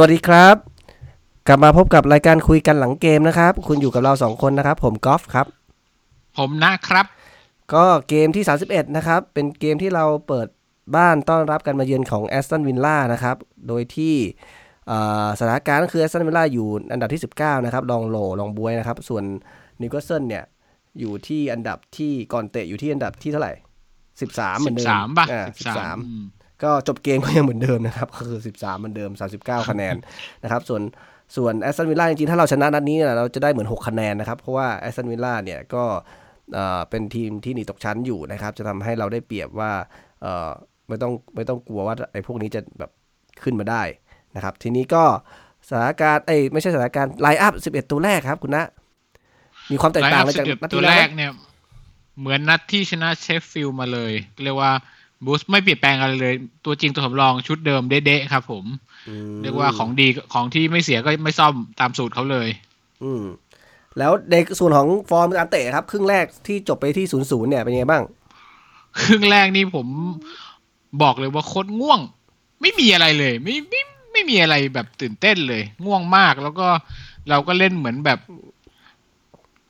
[0.00, 0.56] สวัสดีครับ
[1.46, 5.46] กลับมาพบกับรายการคุยกันหลังเกมนะครับ คุณอยู่กับเราสองคนนะครับ ผมกอล์ฟครับ
[6.38, 7.06] ผมนะครับ
[7.74, 10.46] ก็เกมที่ 31 นะครับ เป็นเกมที่เราเปิด
[10.96, 13.36] บ้านต้อนรับการมาเยือนของแอสตันวิลล่านะครับ
[13.68, 14.67] โดยที่เอ่อ
[15.38, 19.24] สถานการณ์ก็คือแอสตันวิลล่าอยู่อันดับที่ 19 นะครับรองโหล่รองบ๊วยนะครับ ส่วน
[19.80, 20.44] นิวคาสเซิลเนี่ย
[21.00, 23.52] อยู่ที่อันดับที่ก่อนเตะอยู่ที่อันดับที่เท่าไหร่
[24.08, 29.94] 13 เหมือนเดิม13ป่ะอ่า13อืม13 ก็จบเกมก็ยังเหมือนเดิมนะครับก็คือ 13 เหมือนเดิม 39 คะแนน
[30.42, 30.82] นะครับ ส่วน
[31.36, 35.84] ส่วนแอสตันวิลล่าจริงๆ ถ้าเราชนะนัดนี้เนี่ยเราจะได้เหมือน 6 คะแนนนะครับ เพราะว่าแอสตันวิลล่าเนี่ยก็
[36.54, 39.70] เอ่อเป็นทีมที่หนีตกชั้นอยู่นะครับ จะทำให้เราได้เปรียบว่า
[40.22, 40.50] เอ่อ
[40.88, 42.90] ไม่ต้องไม่ต้องกลัวว่าไอ้พวกนี้จะแบบ
[43.42, 43.82] ขึ้นมาได้
[44.38, 45.04] นะครับ ทีนี้ก็
[45.68, 48.64] สถานการณ์เอ้ยไม่ใช่สถานการณ์ lineup 11 ตัวแรกครับคุณนะ
[49.70, 51.32] มีความแตกต่างอะไรจากนัดตัวที่แรแล้วกเนี่ย
[52.20, 54.12] เหมือนนัดที่ชนะเชฟฟิลด์มาเลย
[54.44, 54.70] เรียกว่า
[55.24, 58.64] บูสไม่เปลี่ยนแปลงอะไรเลย ตัวจริงตัวสำรองชุดเดิมเด๊ะๆครับผม
[59.08, 62.48] อืมเรียกว่าของดีของที่ไม่เสียก็ไม่ซ่อมตามสูตรเขาเลย
[63.04, 63.22] อืม
[63.98, 68.02] แล้วในส่วนของฟอร์มการเตะครับ ครึ่งแรกที่จบไปที่0-0เนี่ยเป็นยังไงบ้าง
[69.02, 69.86] ครึ่งแรกนี่ผม
[71.02, 72.00] บอกเลยว่าโคตรง่วง
[72.60, 73.82] ไม่มีอะไรเลย ไม่ไม่
[74.18, 76.68] ไม่มีอะไรแบบตื่นเต้นเลย ง่วงมากแล้วก็
[77.30, 78.18] เราก็เล่นเหมือนแบบ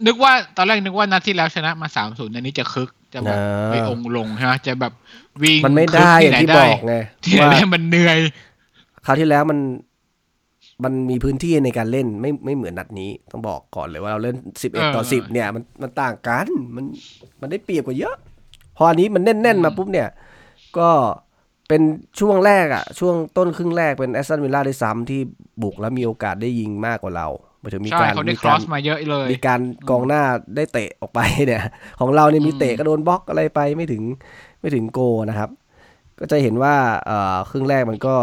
[0.07, 4.93] นึกว่าตอนแรกนึกว่านัดที่แล้วชนะมาสามศูนย์อันนี้จะคึกจะแบบอ่าไปองค์ลงใช่ไหมจะแบบ
[5.43, 8.19] วิ่งมันไม่ได้คึอกย่างที่ไหนบได้อกไงที่ไหนว่าได้มันเหนื่อย
[9.07, 9.59] คราวที่แล้วมัน
[10.85, 16.47] มันมีพื้นที่ในการเล่นไม่ไม่เหมือนนัดนี้ต้องบอกก่อนเลยว่าเราเล่น11ต่อ10เนี่ย มันมันต่างกัน
[16.77, 16.85] มัน
[17.41, 18.17] มันได้เปรียบกว่าเยอะ
[18.77, 20.09] พออันนี้มันแน่นๆมาปุ๊บเนี่ย
[20.79, 20.91] ก็
[21.69, 21.83] เป็น
[22.21, 25.21] ช่วงแรกอะช่วงต้นครึ่งแรกเป็นแอสตันวิลล่าด้วยซ้ำที่
[25.63, 27.29] บุกแล้วมีโอกาสได้ยิงมากกว่าเรา
[27.61, 30.23] หมายถึงมีใช่การเขาได้มีครกาอรสมาเยอะเลย มีการกองหน้า
[30.57, 31.63] ได้เตะออกไปเนี่ย
[32.01, 34.03] ของเราเนี่ยมีเตะก็โดนบล็อกอะไรไปไม่ถึง
[34.61, 35.51] ไม่ถึงโกนะครับ
[36.21, 36.75] ก็จะเห็นว่า
[37.07, 38.17] เอ่อครึ่งแรกมันก็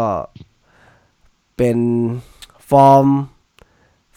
[1.56, 1.78] เป็น
[2.70, 3.06] ฟอร์ม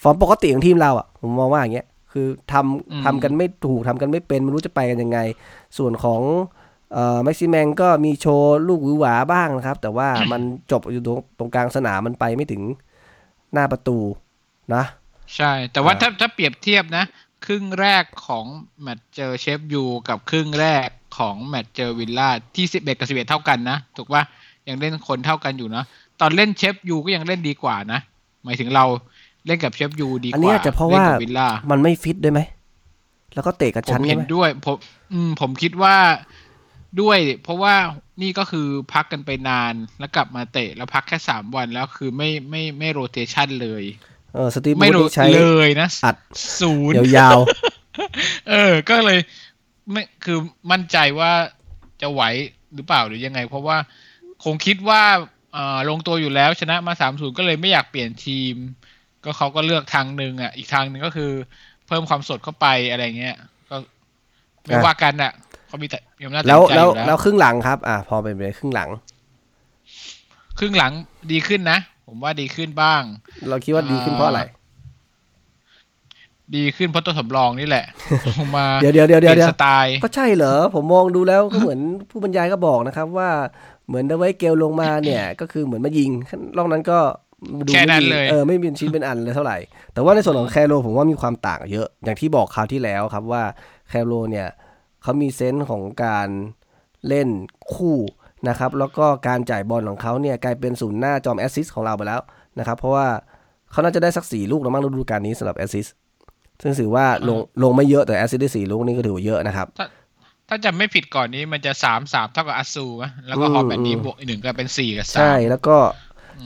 [0.02, 2.56] ฟอร์มปกติของทีมเราอะ ผมมองว่าอย่างเงี้ยคือท
[2.90, 5.20] อืมำทำกันไม่ถูกทำกันไม่เป็นไม่รู้จะไปกันยังไง
[5.78, 6.22] ส่วนของ
[6.94, 10.42] เอ่อแม็กซิแมงก็มีโชว์ลูกหวือหวาบ้างนะครับ แต่ว่ามัน
[10.72, 12.62] จบอยู่ตรงตรงกลางสนามมันไปไม่ถึง
[13.54, 13.98] หน้าประตู
[14.76, 14.84] นะ
[15.36, 17.04] ใช่ แต่ว่าอ่าถ้าถ้าเปรียบเทียบนะ
[17.46, 18.46] ครึ่งแรกของ
[18.82, 24.24] แมตช์เจอเชฟยูกับครึ่งแรกของแมตช์เจอวิลล่าที่สิบเอ็ดกับสิบเอ็ดเท่ากันนะ ถูกปะ
[24.68, 25.84] ยังเล่นคนเท่ากันอยู่นะ
[26.22, 28.00] ตอนเล่นเชฟยูก็ยังเล่นดีกว่านะ
[28.44, 28.86] หมายถึงเรา
[29.48, 32.40] เล่นกับเชฟยูดีกว่า อันนี้อาจจะเพราะว่าล่นกับวิลล่ามันไม่ฟิตด้วยไหม
[33.34, 34.76] แล้วก็เตะกับผมชั้นเห็ใช่นไหมด้วย ผม
[35.14, 35.96] อืม ผมคิดว่า
[37.02, 37.76] ด้วย เพราะว่า
[38.22, 43.84] นี่ก็คือพักกันไปนานแล้วกลับมาเตะแล้วพักแค่สามวันแล้วคือไม่ไม่ไม่โรเตชันเลย
[44.34, 46.18] เออสตีฟไม่บูธโรนี่ใช้เลยนะอัด
[46.60, 47.40] ศูนย์ยาว
[48.50, 49.20] เออ ก็เลย
[49.92, 50.38] ไม่คือ
[50.72, 51.32] มั่นใจว่า
[52.02, 52.22] จะไหว
[52.76, 53.78] หรือเปล่าหรือยังไง เพราะว่า
[54.44, 55.04] คงคิดว่า
[55.54, 58.56] เอ่อลงตัวอยู่แล้วชนะมาสามศูนย์ก็เลยไม่อยากเปลี่ยนทีม
[59.24, 61.32] ก็เขาก็เลือกทางหนึ่งอะ อีกทางหนึ่งก็คือ
[61.88, 63.36] เพิ่มความสดเข้าไปอะไรเงี้ย
[63.70, 63.78] ก็
[64.66, 65.32] ไม่ว่ากันอะ
[65.70, 68.90] เขามีแต่มีอำนาจๆแล้วตัดสินใจแล้วอยู่แล้แล้ววครึ่งหลังครับ อ่าพอเป็นไปครึ่งหลัง
[70.60, 70.92] ครึ่งหลัง
[71.32, 73.02] ดีขึ้นนะ ผมว่าดีขึ้นบ้าง
[73.50, 74.42] เราคิดว่าดีขึ้นเพราะอะไร
[76.56, 77.86] ดีขึ้นเพราะตัวสำรองนี่แหละ
[78.28, 81.80] ลงมาเดี๋ยวเดี๋ยวเดี๋ยวเปเดี๋ยวลี่ยเดี๋ยนวสไตล์ก็ใช่เหรอ ผมมองดูแล้วก็เหมือน
[82.10, 83.30] ผู้บรรยายก็บอกนะครับ ว่า
[83.88, 86.10] เหมือนเดไว้เกลลงมาเนี่ย ก็คือเหมือนมายิง
[86.58, 87.00] ลองนั้นก็
[87.68, 89.58] ดูแค่ไม่นั้นมีเลยเออไม่เป็นชิ้นเป็นอันเลยเท่าไหร่
[89.94, 93.44] แต่ว่าในส่วนของแคโรผมว่ามีความต่างเยอะ อย่างที่บอกคราวที่แล้วครับว่า
[93.90, 94.48] แคโรเนี่ย
[95.10, 96.30] เขามี sense ของการ
[97.08, 97.30] เล่น
[97.74, 97.98] คู่
[98.48, 102.22] นะครับแล้วก็การจ่ายบอลของเขาเนี่ยกลายเป็นศูนย์หน้าจอม assist ของเราไปแล้ว
[102.60, 103.08] นะครับเพราะว่า
[103.72, 105.96] เขาน่าจะได้สักสี่ลูกแล้วมั้งฤดูกาลนี้สำหรับ assist
[106.62, 109.68] ซึ่งถือว่าลงลงไม่เยอะแต่ assist ได้สี่ลูกนี่ก็ถือว่าเยอะนะครับ
[110.50, 115.78] ถ้าจำไม่ผิดก่อนนี้มันจะสามสามเท่ากับอัสซูมะแล้วก็อืมฮอปแบบนี้อืมบวกอีกหนึ่งก็เป็นสี่กับสามใช่แล้วก็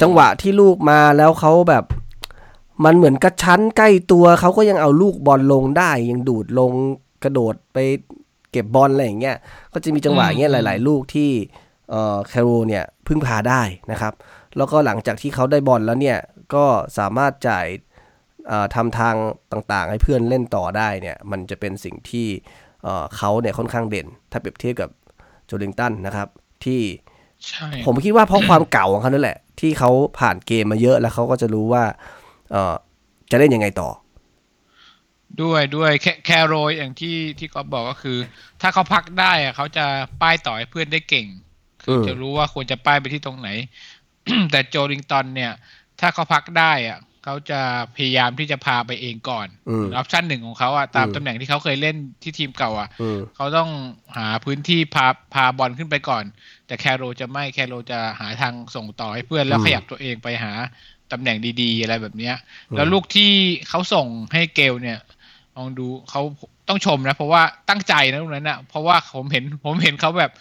[0.02, 1.86] จังหวะที่ลูกมาแล้วเขาแบบ
[2.86, 6.72] มันเหมือนกระชั้นใกล้ตัวเขาก็ยังเอาลูกบอลลงได้ยังดูดลง
[7.24, 7.78] กระโดดไป
[8.54, 9.38] เก็บบอลอะไรอย่างเงี้ย
[9.74, 11.32] ก็จะมีจังหวะอย่างเงี้ยหลาย ๆ ลูกที่
[11.90, 13.62] เอ่อแคโรเนี่ยพึ่งพาได้
[13.92, 14.14] นะครับ
[14.58, 16.18] แล้วก็หลังจากที่เขาได้บอลแล้วเนี่ย
[16.56, 16.66] ก็
[16.98, 17.66] สามารถจ่าย
[18.48, 19.16] เอ่อทำทาง
[19.52, 22.28] ต่างๆ ให้เพื่อนเล่นต่อได้เนี่ยมันจะเป็นสิ่งที่
[22.84, 24.90] เอ่อเขาเนี่ยค่อนข้างเด่น ถ้าเปรียบเทียบกับ
[25.46, 26.28] โจลิงตันนะครับ
[26.66, 26.82] ที่
[27.48, 31.84] ใช่ผมคิดว่าเพราะความเก่าของเขานั่นแหละ ที่เขาผ่านเกมมาเยอะแล้วเขาก็จะรู้ว่า
[32.52, 32.76] เออ
[33.32, 33.90] จะเล่นยังไงต่อ
[35.42, 38.18] ด้วยด้วยแคแคโรยอย่างที่ที่ก๊อฟบอกก็คือ
[38.62, 39.86] ถ้าเขาพักได้อะเขาจะ
[40.22, 41.28] ป้ายต่อให้เพื่อนได้เก่ง
[41.84, 43.50] คือมจะรู้ว่าควรจะป้ายไปที่ตรงไหน
[44.52, 45.52] แต่โจลิงตันเนี่ย
[46.00, 47.62] ถ้าเขาพักได้อะเขาจะ
[47.96, 53.70] พยายามที่จะพาไปเองก่อนอืมออปชั่นหนึ่งของเขาอะตามอืมตำแหน่งที่เขาเคยเล่นที่ทีมเก่าอะอืมเขาต้อง
[54.18, 56.24] หาพื้นที่พาพาบอลขึ้นไปก่อน
[56.68, 60.52] แต่แคโรจะไม่แคโรจะหาทางส่งต่อให้เพื่อนแล้วอืมขยับตัวเองไปหา
[61.12, 62.36] ตำแหน่งดีๆ อะไรแบบเนี้ย
[62.70, 63.32] อืมแล้วลูกที่
[63.70, 65.00] เขาส่งให้เกลเนี่ย
[65.58, 66.22] ลองดูเขา
[66.70, 70.32] ต้องชมนะ เพราะว่าตั้งใจนะลูกนั้นอะเพราะว่าผมเห็นผมเห็นเขาแบบ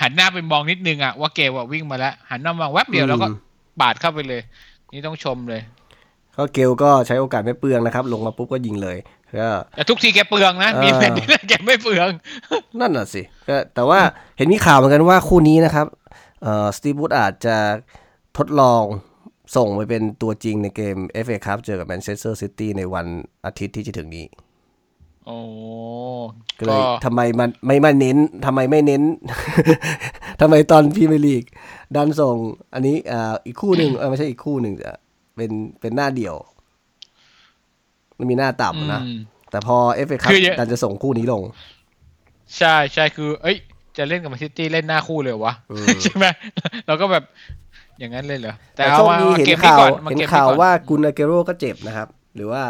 [0.00, 3.36] หันหน้าไปมองนิดนึงอะว่าเกลอะวิ่งมาแล้วหันหน้ามองแวบเดียวแล้วก็อืม
[3.80, 4.42] ปาดเข้าไปเลย
[4.92, 5.60] นี่ต้องชมเลย
[6.36, 8.96] ก็เกลก็ใช้โอกาสไม่เปลืองนะครับ ลงมาปุ๊บก็ยิงเลย
[9.40, 12.08] ก็แต่ทุกทีแกเปลืองนะเออมี match ที่แกไม่เปลือง
[12.80, 14.00] นั่นน่ะสิก็แต่ว่า
[14.36, 15.86] เห็นมีข่าวเหมือนกันว่าคู่นี้นะครับ
[16.42, 17.56] เอ่อสตีฟบรูซอาจจะ
[18.38, 18.84] ทดลอง
[19.56, 23.06] ส่งไปเป็นตัวจริงในเกม FA ครับเจอกับแมนเชสเตอร์ซิตี้ในวัน
[23.46, 24.26] อาทิตย์ที่จะถึงนี้
[25.26, 25.38] โอ้
[26.58, 29.02] ก็เลยทำไมมันไม่มาเน้นทำไมไม่เน้น
[30.40, 31.44] ทำไมตอนพรีเมียร์ลีก
[31.96, 32.36] ดันส่ง
[32.74, 34.92] อันนี้อ่าอีกคู่หนึ่งเออไม่ใช่อีกคู่หนึ่งจะ
[35.36, 36.34] เป็นเป็นหน้าเดี่ยว
[38.18, 39.18] มันมีหน้าต่ำนะอืม
[39.50, 41.42] แต่พอเอฟเอคัพคือเยอะดันจะส่งคู่นี้ลง
[42.58, 43.56] ใช่ใช่คือ เอ้ย
[43.96, 46.26] จะเล่นกับแมนซิตี้เล่นหน้าคู่เลยเหรอวะอืมใช่ไหม
[46.86, 47.24] เราก็แบบ
[47.98, 52.62] อย่างนั้นเลยเหรอแต่แต่เอาโชคมาดีเห็นเกมนี้ข่าวก่อนมาเห็นเกมนี้ข่าวก่อนว่ากุนอาเกโรก็เจ็บนะครับ หรือว่า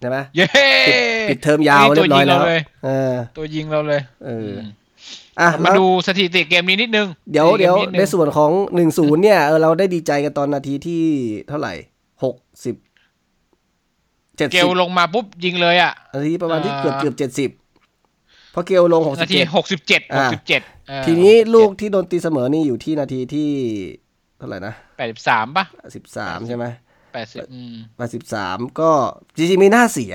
[0.00, 0.46] ใช่ไหมเย้
[0.88, 4.50] ปิดปิดเทอมยาวนี่เรียบร้อยตัแล้วงเราเลยเออ ตัวยิงเราเลย เออ
[5.38, 11.02] มอะมาแล้วดูสถิติเกมนี้นิดนึง เดี๋ยวกมเดี๋ยวนิดนึงในส่วนของหนึ่งศูนย์เนี่ยเออเราได้ดีใจกันตอนนาทีที่
[11.48, 11.72] เท่าไหร่
[12.24, 12.74] หกสิบ
[14.36, 17.50] เจ็ดเกสิบลลงมาปุ๊บยิงเลยอะนาทีประมาณที่อ่าเกือบเกือบเจ็ดสิบ
[18.52, 20.62] เพราะเกลลงหกสินาบทีเจ็ดหกสิบเจ็ดหอ่ากสิบเจ็ด
[21.06, 23.48] ทีนี้ลูกที่โดนตีเสมอนี่อยู่ที่นาทีที่
[24.38, 25.64] เท่าไหร่นะแปดสิบสามป่ะ
[25.94, 26.64] สิบสามใช่ไหม
[27.12, 28.90] แปดสิบอืมแปดสิบสามก็
[29.36, 30.14] จริงๆไม่น่าเสีย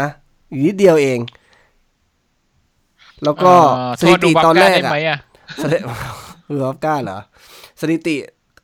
[0.00, 0.08] นะ
[0.50, 1.18] อยู่นิดเดียวเอง
[3.24, 5.18] แล้วก็เอ่อสถิติโทษดูตอนแรกบัฟก้าได้อะไหมอะ
[5.62, 5.84] สถิติ
[6.46, 7.18] เอออัฟก้าเหรอ
[7.80, 8.16] สถิติ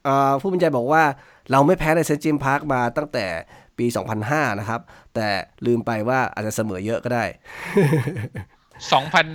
[0.04, 1.02] เอ่อผู้บรรยายบอกว่า
[1.50, 3.26] เราไม่แพ้ในเซนต์จิมส์พาร์คมาตั้งแต่
[3.78, 3.86] ปี
[4.22, 4.80] 2005 นะครับ
[5.14, 5.28] แต่
[5.66, 7.24] ลืมไปว่าอาจจะเสมอเยอะก็ได้
[8.92, 9.26] สองพัน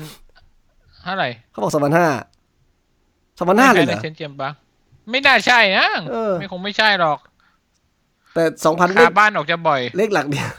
[1.03, 4.51] เท่าไหร่เขาบอก 2005 2005 เลยเหรในอเชนเจมส์ปะ
[5.09, 7.19] ไม่น่าใช่นะเออไม่คงไม่ใช่หรอก
[8.33, 10.49] แต่2,000เลคาขบ้านออกจะบ่อย เลขหลักเดียว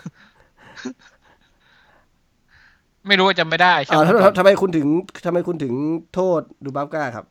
[3.06, 4.88] ไม่รู้ว่าจะไม่ได้ใช่อ่าไหมทำทำไมคุณถึง
[5.26, 5.74] ทำไมคุณถึง
[6.14, 7.24] โทษดูบัฟก้าครับ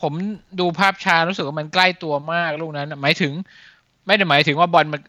[0.00, 0.12] ผม
[0.60, 3.32] ดูภาพช้ารู้สึกว่ามันใกล้ตัวมากลูกนั้นน่ะหมายถึง
[4.06, 5.00] ไม่ได้หมายถึงว่าบอลมัน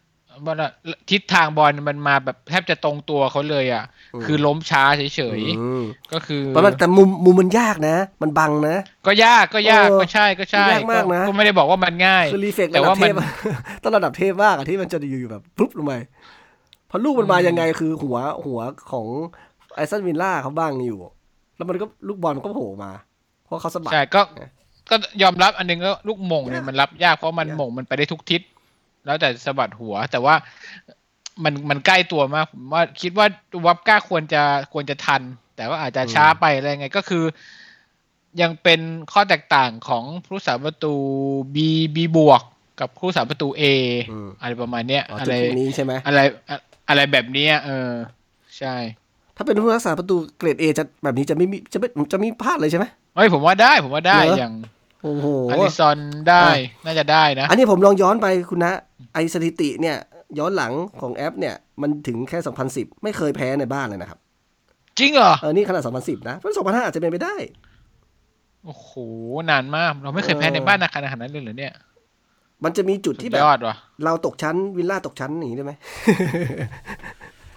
[0.46, 0.72] บอลอะ
[1.12, 3.84] ทิศทางบอลมันมาแบบแทบจะตรงตัวเขาเลยอะ
[4.14, 8.78] อืมคือล้มช้าเฉยอืมๆก็คือแต่มันแต่มุมมุมมันยากนะ มันบังนะ
[9.08, 15.94] ก็ยากก็ยากเออก็ใช่ก็ใช่ยากมากนะก็ไม่ได้บอกว่ามันง่ายคือรีเฟกแต่ระดับว่าเทมันพอะต้องระดับเทพมากอะที่มันจะอยู่ๆแบบปุ๊บลงไป
[16.88, 18.60] เพราะลูกมันมายังไงคือหัวหัว
[18.92, 19.08] ของ
[19.76, 21.00] ไอซันวินล่าเขาบังอยู่
[21.58, 22.92] แล้วมันก็ลูกบอลมันก็โผล่มา
[23.46, 24.44] เพราะเขาสะบัดใช่ก็ไง
[24.90, 28.42] ก็ยอมรับอันหนึงก็ลูกหม่งเนี่ยยากมันรับยากเพราะมันยากหม่งมันไปได้ทุกทิศ
[29.10, 30.36] แล้วแต่สะบัดหัว แต่ว่า
[31.44, 33.28] มันมันใกล้ตัวมากผมว่าคิดว่า
[33.66, 35.22] วับก้าควรจะควรจะทัน
[35.56, 37.24] แต่ว่าอาจจะช้าไปอะไรไงก็คือ
[38.42, 40.94] ยังเป็นข้อแตกต่างของผู้สาประตู
[41.56, 41.58] B
[41.96, 42.42] B บวก
[42.80, 43.64] กับผู้สาประตู A
[44.12, 46.20] อืมอะไรประมาณเนี้ยอ๋ออะจุดไรตรงนี้ใช่ไหมอะไร
[46.50, 46.58] อะ
[46.90, 47.92] อะไรแบบเนี้ยเออ
[48.58, 48.76] ใช่
[49.36, 52.86] ถ้าเป็นผู้รักษาประตูเกรดเอจะแบบนี้จะไม่มีจะไม่จะไม่พลาดเลยใช่ไหม
[53.16, 54.54] เฮ้ยผมว่าได้ ผมว่าได้เหรอออย่าง
[55.04, 55.98] โอ้โหอลิซอน
[56.30, 56.46] ได้
[56.86, 58.72] น่าจะได้นะ อันนี้ผมลองย้อนไปคุณนะ
[59.13, 59.98] ไอสถิติเนี่ย
[60.40, 62.40] ย้อนหลังของแอปเนี่ย มันถึงแค่
[62.72, 64.19] 2010 ไม่เคยแพ้ในบ้านเลยนะครับ
[65.00, 67.35] จริงเหรอ เออ นี่ขนาด 2010 นะเพราะ2005 อาจจะเป็นไปได้
[68.66, 68.90] โอ้โห
[69.50, 71.74] นานมาก เราไม่เคยแพ้เออในบ้านนาขนาดนั้นเลยเหรอเนี่ย
[72.64, 75.74] มันจะมีจุดสุที่ดแบบยอดว่ะเราตกชั้นวิลล่าตกชั้นอย่างนี้ได้ไหม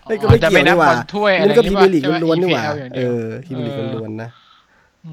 [0.05, 4.31] อ๋อไม่ก็ไม่จะเกี่ยวนันี่หว่าบอลถ้วยอะไรนี่ก็พรีเมียร์ลีกใช่ไหมล้วนๆนี่หว่า EPL อย่างเอเดียวอพรีเมียร์ลีกเออล้วนๆนะ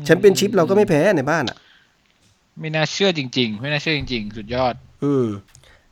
[0.05, 1.57] แชมเปี้ยนชิพเราก็ไม่แพ้ในบ้านอะ
[2.59, 4.73] ไม่น่าเชื่อจริง ๆ ไม่น่าเชื่อจริง ๆ สุดยอด
[5.03, 5.25] อืม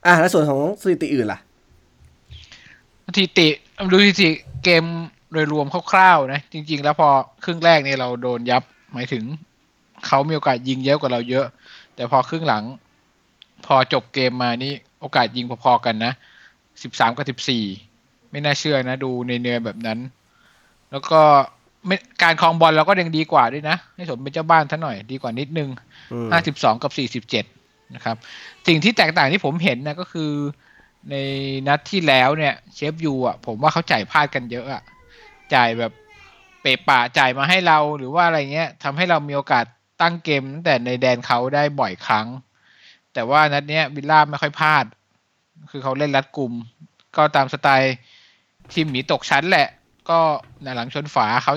[0.05, 1.39] อะแล้วส่วนของสถิติอื่นล่ะ
[3.05, 3.47] สถิติ
[3.91, 4.29] ดูสถิติ
[4.63, 4.83] เกม
[5.31, 7.09] โดยรวมคร่าวๆนะ จริง ๆ แล้วพอ
[7.43, 9.23] ครึ่งแรกเนี่ยเราโดนยับหมายถึง
[10.07, 11.45] เขามีโอกาสยิงเยอะกว่าเราเยอะ
[11.95, 12.63] แต่พอครึ่งหลัง
[13.65, 16.13] พอจบเกมมานี่โอกาสยิงพอๆกันนะ
[16.83, 17.63] สิบสามกับสิบสี่
[18.31, 19.99] ไม่น่าเชื่อนะ ดูในเนื้อแบบนั้น
[20.91, 21.21] แล้วก็
[21.56, 21.56] ไม่
[22.23, 25.69] การครองบอลเราก็ยังดีกว่าด้วยนะให้สมเป็นเจ้าบ้านท่าหน่อยดีกว่านิดนึง
[26.13, 27.45] อืมห้าสิบสองกับสี่สิบเจ็ด
[27.95, 28.15] นะครับ
[28.67, 30.31] สิ่งที่แตกต่างที่ผมเห็นนะก็คือ
[31.09, 31.15] ใน
[31.67, 34.81] นัดที่แล้วเนี่ย เชฟยูอะ ผมว่าเขาจ่ายพลาดกันเยอะอะ
[35.53, 35.91] จ่ายแบบ
[36.61, 39.65] เปะปะจ่ายมาให้เราหรือว่าอะไรเงี้ยทำให้เรามีโอกาส
[40.01, 42.27] ตั้งเกมตั้งแต่ในแดนเขาได้บ่อยครั้ง
[43.13, 44.85] แต่ว่านัดเนี้ยวิลล่าไม่ค่อยพลาด
[45.71, 46.53] คือเขาเล่นรัดกลุ่ม
[47.17, 47.95] ก็ตามสไตล์
[48.73, 49.67] ทีมหมีตกชั้นแหละ
[50.09, 50.19] ก็
[50.63, 51.53] ในหลังชนฝาเขา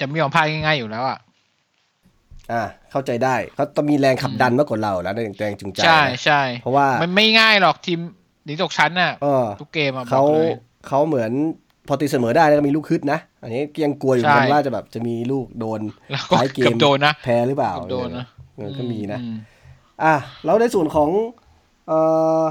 [0.00, 1.18] จะไม่ยอมพลาดง่ายๆอยู่แล้วอะ
[2.52, 8.00] อะเข้าใจได้เขาต้องมีแรงขับดันมากกว่าเราแล้วในแรงจูงใจใช่นะใช่เพราะว่ามันไม่ง่ายหรอกทีม
[8.44, 10.50] หนีตกชั้นน่ะเออทุกเกมอะบอเขากเลย
[10.88, 11.32] เขาเหมือน
[11.88, 19.28] พอตีเสมอได้แล้วก็มีลูกคึดนะ อันนี้ยังกลัวอยู่เหมือนกันใช่ว่าจะแบบจะมีลูกโดนแล้วก็ท้ายเกมเกือบโดนนะแพ้หรือเปล่าเกือบโดนนะเออก็มีนะอื
[20.02, 21.10] อะแล้วในส่วนของ
[21.88, 21.98] เอ่
[22.40, 22.42] อ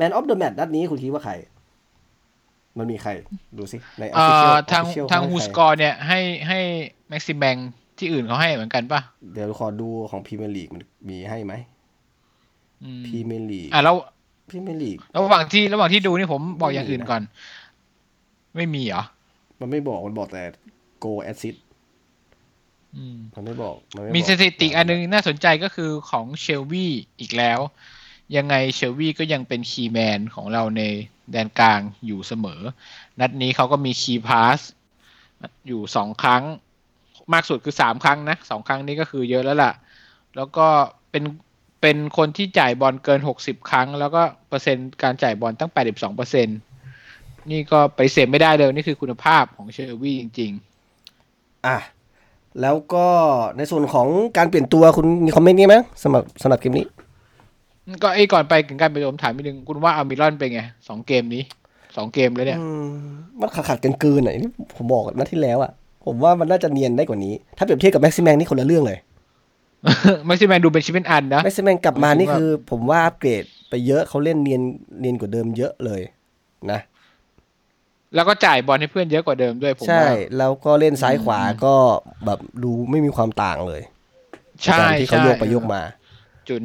[0.00, 1.32] Man of the Match นัดนี้คุณคิดว่าใคร
[2.78, 3.10] มันมีใคร
[3.58, 6.60] ดูสิในเอ่ official อทาง official ทางเขฮูให้สใครกอร์เนี่ยให้ให้
[7.08, 7.56] แม็กซิมแบง
[7.98, 9.00] ที่อื่นเขาให้เหมือนกันป่ะ
[9.32, 11.54] เดี๋ยวขอดูของพรีเมียร์ลีกมันมีให้ไหม
[12.82, 13.96] อืมพรีเมียร์ลีกอะแล้ว
[14.48, 17.22] พรีเมียร์ลีกระหว่างที่ระหว่างที่ดูนี่ผมบอกอย่างไม่มีอื่นนะก่อน
[18.56, 19.02] ไม่มีเหรอ
[19.60, 20.42] มันไม่บอกมันบอกแต่
[21.04, 21.58] goal assist
[22.96, 26.86] อืมมันไม่บอกนไบอก มีสถิติอันนึงน่าสนใจก็คือของเชลวี
[27.20, 27.58] อีกแล้ว
[28.36, 30.82] ยังไงเชลวีก็ยังเป็น key man ของเราใน
[31.32, 32.60] แดนกลางอยู่เสมอ
[33.20, 34.58] นัดนี้เขาก็มี key pass
[35.66, 36.42] อยู่สองครั้ง
[37.32, 39.72] มากสุดคือสามครั้งนะสองครั้งนี้ก็คือเยอะแล้วล่ะ
[40.36, 40.66] แล้วก็
[41.10, 41.24] เป็น
[41.80, 46.48] เป็นคนที่จ่ายบอลเกินหกสิบครั้ง แล้วก็เปอร์เซ็นต์การจ่ายบอลตั้งแปดสิบสองเปอร์เซ็น
[47.50, 50.52] นี่ก็ไปเสียไม่ได้เลยนี่คือคุณภาพของเชลวีจริง
[51.08, 51.76] ๆ อะ
[52.60, 53.06] แล้วก็
[53.56, 56.86] ในส่วนของการเปลี่ยนตัวคุณมีคอมเมนต์นี้ไหมสำหรับสำหรับเกมนี้
[58.02, 61.42] ก็ไอ้ก่อนไปถึงการไปผมถามนิดนึงคุณว่าอามิรอนเป็นไงสองเกมนี้
[61.96, 62.88] สองเกมเลยเนี่ยอืม
[63.40, 65.72] มันขาดขาดกันเกินอะนี่ผมบอกนัดที่แล้วอะ
[66.06, 68.98] ผมว่ามันน่าจะเนียนได้กว่านี้ ถ้าเปรียบเทียบกับแม็กซิแมงนี่คนละเรื่องเลย
[70.26, 74.62] ไม่ใช่แมนดูเป็นชิปเป็นอันนะแม็กซิแมงกลับมานี่ผมคิดว่าคือ ผมว่าอัปเกรดไปเยอะเขาเล่นเนียน
[75.00, 76.02] เนียนกว่าเดิมเยอะเลย
[76.70, 76.80] นะ
[78.14, 81.74] แล้วก็จ่ายบอลให้เพื่อนเยอะกว่าเดิมด้วยผมใช่ว่าแล้วก็เล่นซ้ายขวาก็
[82.26, 83.82] แบบดูไม่มีความต่างเลย
[84.64, 85.94] ใช่การที่เขาใช่โยกไปโยกมาจุดนี้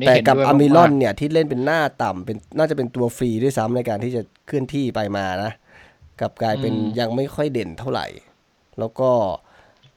[0.07, 5.51] แต่เห็นกับด้วยอัลมิรอนมากเนี่ยที่เล่นเป็นหน้าต่ำเป็นน่าจะเป็นตัวฟรีด้วยซ้ำในการที่จะเคลื่อนที่ไปมานะ
[6.19, 8.05] กลับกลายเป็นยังไม่ค่อยเด่นเท่าไหร่
[8.79, 9.09] แล้วก็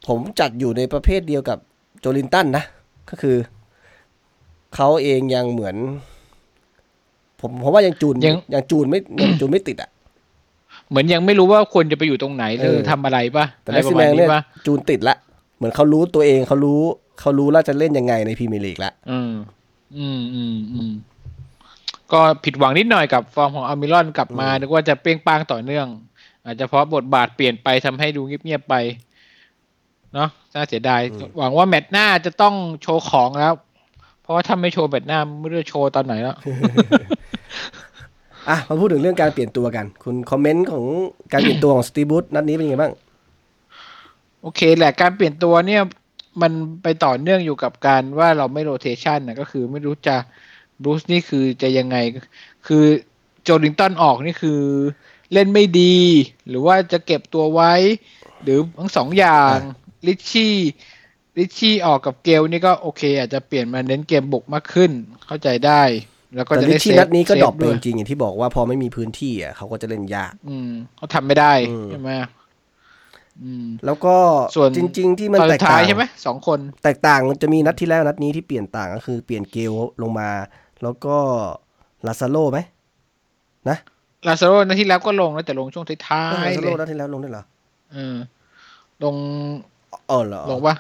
[0.09, 1.59] ผมจัดอยู่ในประเภทเดียวกับ
[2.01, 2.65] โจลินตันนะ
[3.11, 3.37] ก็คือ
[4.75, 5.77] เขาเองยังเหมือน
[7.41, 15.17] ผมผมว่ายังจูนยังยังจูนไม่ยังจูนไม่ติดอะๆเหมือนยังไม่รู้ว่าควรจะไปอยู่ตรงไหนหรือเออทำอะไรป่ะแต่อะไรแม็กปซิระแมมาณงเนี่ยนี้ป่ะจูนติดละ
[15.57, 16.81] เหมือนเขารู้ตัวเองเขารู้
[17.21, 18.93] เขารู้แล้วจะเล่นยังไงในพรีเมียร์ลีกละ
[19.99, 20.93] อืมอืมอืมอืม
[22.13, 25.87] ก็ผิดหวังนิดหน่อยกับฟอร์มของอามิรอนกลับมานึกว่าจะเปรี้ยงป้างต่อเนื่อง
[26.45, 28.75] อาจจะเพราะบทบาทเปลี่ยนไปทำให้ดูเงียบๆไป
[30.15, 31.01] เนาะน่าเสียดาย
[31.39, 33.53] หวังว่าแมตช์หน้าจะต้องโชว์ของแล้ว
[34.23, 36.37] เพราะว่าถ้าไม่โชว์แมตช์หน้าไม่รู้จะโชว์ตอนไหนแล้ว
[38.49, 40.85] อะมาพูดถึงเรื่องการเปลี่ยนตัวกัน คุณคอมเมนต์ของ
[41.33, 42.93] การเปลี่ยนตัวของสตีบูธนัดนี้เป็นยังไงบ้าง
[44.43, 45.83] โอเคแหละการเปลี่ยนตัวเนี่ย
[46.43, 50.17] มันไปต่อเนื่องอยู่กับการว่าเราไม่โรเทชันนะก็คือไม่รู้จะ
[50.83, 51.97] บรูซนี่คือจะยังไง
[52.67, 52.85] คือ
[53.43, 54.61] โจลิงตันออกนี่คือ
[55.33, 55.97] เล่นไม่ดี
[56.49, 57.73] หรือว่าจะเก็บตัวไว้
[58.43, 59.55] หรือทั้งสองอย่าง
[60.07, 60.57] ลิชชี่
[61.39, 64.91] ลิชชี่ออกกับเกลนี่ก็โอเค อาจจะเปลี่ยนมาเน้นเกมบุกมากขึ้น
[65.27, 65.83] เข้าใจได้
[66.37, 72.44] แล้วก็แต่จะลิได้ชชี่เซฟนัดนี้ก็เซฟดรอปไปด้วยจริงๆอย่างที่บอกว่าพอไม่มีพื้นที่อะเขาก็จะเล่นยาก อืมเขาทำไม่ได้อืมใช่ไหมอืม
[73.87, 74.15] แล้วก็
[74.57, 79.73] ส่วนจริง ๆ ที่มันตอนแตสุกดท้าต่ายงใช่ไหมสองคน แตกต่างมันจะมีนัดที่แล้วนัดนี้ที่เปลี่ยนต่างก็คือเปลี่ยนเกล
[80.03, 80.29] ลงมา
[80.83, 81.17] แล้วก็
[82.07, 82.59] ลาซาโลไหม
[83.69, 83.79] นะ
[84.29, 87.45] ลาซาโรนาที่แล้วก็ลงแล้วแต่ลงช่วงท้าลายซาๆเลโลยนัดที่แล้วลงได้วยเหรอ
[87.93, 88.17] เออ
[89.05, 89.15] ลง
[90.11, 90.75] อ๋อเหรอลงปะ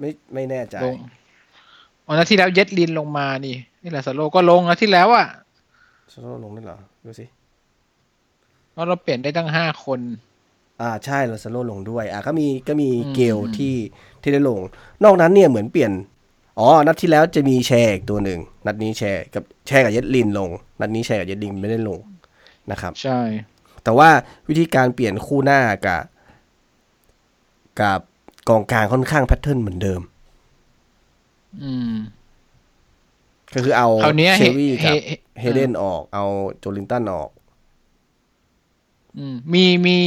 [0.00, 0.96] ไม่ไม่แน่ใจลง
[2.06, 5.26] อ๋อนาที่แล้วเย็ดลินลงมานี่นี่ลาซาโรก็ลงนะที่แล้วอะ
[6.12, 7.24] ซาโลลงได้วยเหรอดูสิ
[8.72, 10.00] เพราะเราเปลี่ยนได้ตั้งห้าคน
[10.82, 13.74] อ่าใช่ลาซาโลลงด้วยอ่าก็มีก็มีอืมเกลที่
[14.22, 14.58] ที่ได้ลง
[15.04, 15.92] นอกนั้นเนี่ยเหมือนเปลี่ยน
[16.58, 21.98] อ๋อ นัดที่แล้วจะมีแชร์อีกตัวหนึ่ง นัดนี้แชร์กับแชร์กับเยดลินลง นัดนี้แชร์กับเยดลินไม่ได้ลง
[22.70, 23.20] นะครับ ใช่
[23.84, 24.10] แต่ว่า
[24.48, 26.02] วิธีการเปลี่ยนคู่หน้ากับ
[27.80, 28.00] กับ
[28.48, 30.00] กองกลางค่อนข้าง pattern เหมือนเดิม
[31.62, 31.94] อืม
[33.54, 36.24] ก็คือเอาคราวเนี้ยเชลวีกับเฮเฮเดนออก เอา
[36.58, 37.30] โจลิงตันออก
[39.18, 39.98] อืมมีมี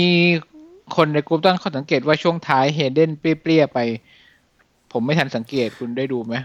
[0.95, 3.79] คนในกลุ่มตั้งข้อสังเกตว่าช่วงท้ายเฮเดนเปรี้ยๆไป
[4.91, 6.35] ผมไม่ทันสังเกตคุณได้ดูไหม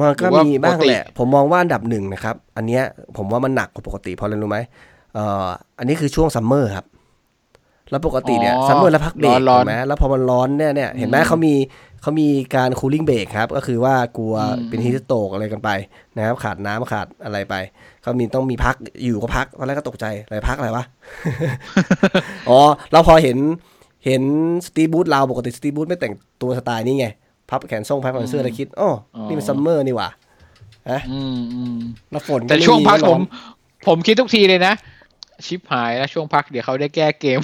[0.00, 2.82] มันก็หรือว่ามีบ้างปกติแหละ ผมมองว่าอันดับหนึ่งนะครับ อันเนี้ย
[3.16, 4.58] ผมว่ามันหนักกว่าปกติเพราะอะไรรู้ไหม
[5.14, 5.46] เอ่อ
[5.78, 6.86] อันนี้คือช่วง summer ครับ
[7.90, 11.54] แล้วปกติเนี่ย summer แล้วพักเบรกร้อนถูกไหมแล้วพอมันร้อนเนี่ยเนี่ยเห็นไหมอืมเขามี
[12.02, 15.70] เขามีการ cooling break ครับ ก็คือว่ากลัวอืมเป็น heat stroke อะไรกันไป
[16.16, 17.54] นะครับ ขาดน้ำขาดอะไรไป
[18.02, 20.84] เขามีต้องมีพักอยู่ก็พักตอนแรกก็ตกใจอะไรพักอะไรวะ
[22.48, 22.58] อ๋อ
[22.92, 23.38] เราพอเห็น
[24.06, 24.22] เห็น
[24.66, 27.06] สตีบูธเราปกติสตีบูธไม่แต่งตัวสไตล์นี้ไง
[27.50, 28.90] พับแขนส่งพับแขนเสื้อแล้วคิดอ๋อ
[29.28, 30.08] นี่มันซัมเมอร์นี่หว่า
[31.10, 31.76] อืมอืม
[32.10, 33.22] แล้วฝนแต่ไม่ช่วงพักร้ผอนม
[33.86, 34.74] ผมคิดทุกทีเลยนะ
[35.46, 37.40] ชิปหายแล้วช่วงพักเดี๋ยวเขาได้แก้เกม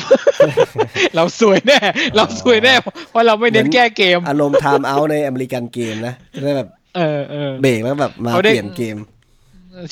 [1.16, 1.80] เราสวยแน่
[2.16, 2.74] เราสวยแน่
[3.10, 8.96] เพราะเราไม่เน้นแก้เกม อารมณ์ไทม์เอาในอเมริกันเกมนะจะได้แบบเออเออเบรกแล้วแบบมาเขาได้เปลี่ยนเกม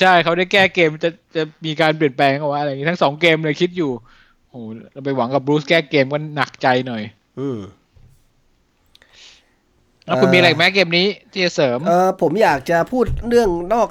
[0.01, 3.91] ใช่เขาได้แก้เกมจะจะมีการเปลี่ยนแปลงเอาไว้อะไรอย่างนี้ทั้งสองเกมเลยคิดอยู่
[4.49, 7.03] โอ้โหเราไปหวังกับบรูซแก้เกมก็หนักใจหน่อย
[7.41, 7.59] อืม
[10.05, 13.89] แล้วคุณเอ่อมีอะไรอีกไหมเกมนี้ที่จะเสริม เออผมอยากจะพูดเรื่องนอก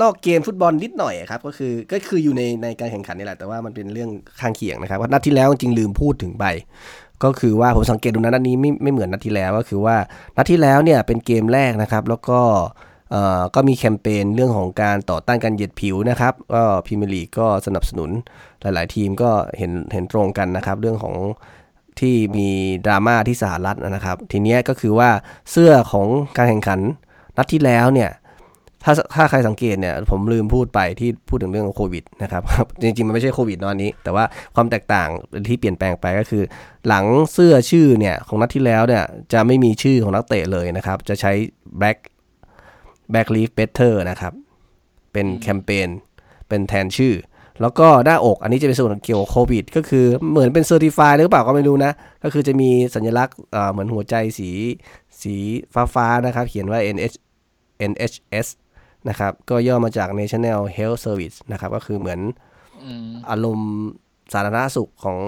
[0.00, 6.44] นอกเกมฟุตบอลนิดหน่อยครับ ก็คือก็คืออยู่ในในการแข่งขันนี่แหละแต่ว่ามันเป็นเรื่องข้างเคียงนะครับว่านัดที่แล้วจริงลืมพูดถึงไป
[7.24, 9.96] ก็คือว่าผมสังเกตดูนะนัดนี้ไม่ไม่เหมือนนัดที่แล้วก็คือว่า
[10.36, 12.40] นัดที่แล้วเนี่ยเป็นเกมแรกนะครับ แล้วก็
[13.10, 18.10] เอ่อก็มีแคมเปญเรื่องของการต่อต้านการเหยียดผิวนะครับก็พรีเมียร์ลีกก็สนับสนุน
[18.62, 21.14] หลาย ๆ ทีมก็เห็นเห็นตรงกันนะครับ เรื่องของ
[22.00, 22.48] ที่มี
[22.86, 25.10] ดราม่าที่สหรัฐนะครับ ทีเนี้ยก็คือว่า
[25.50, 26.06] เสื้อของ
[26.36, 26.80] การแข่งขัน
[27.36, 28.10] นัดที่แล้วเนี่ย
[28.84, 32.42] ถ้าถ้าใครสังเกตเนี่ยผมลืมพูดไปที่พูดถึงเรื่องของโควิดนะครับ
[32.82, 34.24] จริงๆ มันไม่ใช่โควิดเนอะอันนี้ แต่ว่า
[34.54, 35.08] ความแตกต่าง
[35.48, 36.42] ที่เปลี่ยนแปลงไปก็คือ
[36.86, 41.32] หลังเสื้อชื่อเนี่ยของนัดที่แล้วเนี่ยจะไม่มีชื่อของนักเตะเลยนะครับ จะใช้
[41.80, 41.98] black
[43.12, 44.32] black leaf better นะครับ
[45.12, 45.88] เป็นแคมเปญ
[46.48, 47.14] เป็นแทนชื่อ
[47.60, 51.92] แล้วก็หน้าอกอันนี้จะเป็นส่วนเกี่ยวกับโควิด ก็คือเหมือนเป็นเซอร์ติฟายหรือเปล่าก็ไม่รู้นะ
[52.24, 54.50] ก็คือจะมีสัญลักษณ์เอ่อเหมือนหัวใจสี
[55.22, 55.34] สี
[55.94, 57.16] ฟ้าๆนะครับ เขียนว่า NH
[57.90, 58.46] NHS
[59.08, 62.20] นะครับก็ย่อมาจาก National Health Service นะครับก็คือเหมือน
[62.84, 63.72] อืมอารมณ์
[64.32, 65.18] สาธารณสุขของ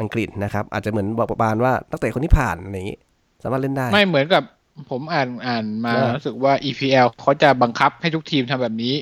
[0.00, 2.98] อังกฤษนะครับ อาจจะเหมือนบอกประมาณว่านักเตะคนที่ผ่านอะไรอย่างนี้
[3.42, 4.42] สามารถเล่นได้ ไม่เหมือนกับ
[4.90, 8.94] ผมอ่านอ่านมาว่ารู้สึกว่า EPL เขาจะบังคับให้ทุกทีมทำแบบนี้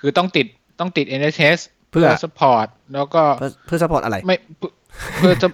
[0.00, 0.46] คือต้องติด
[0.80, 1.58] ต้องติด NHS
[1.90, 4.72] เพื่อ support แล้วก็เพื่อเพื่อ support อะไรไม่เพื่อ
[5.16, 5.48] เพื่อจะ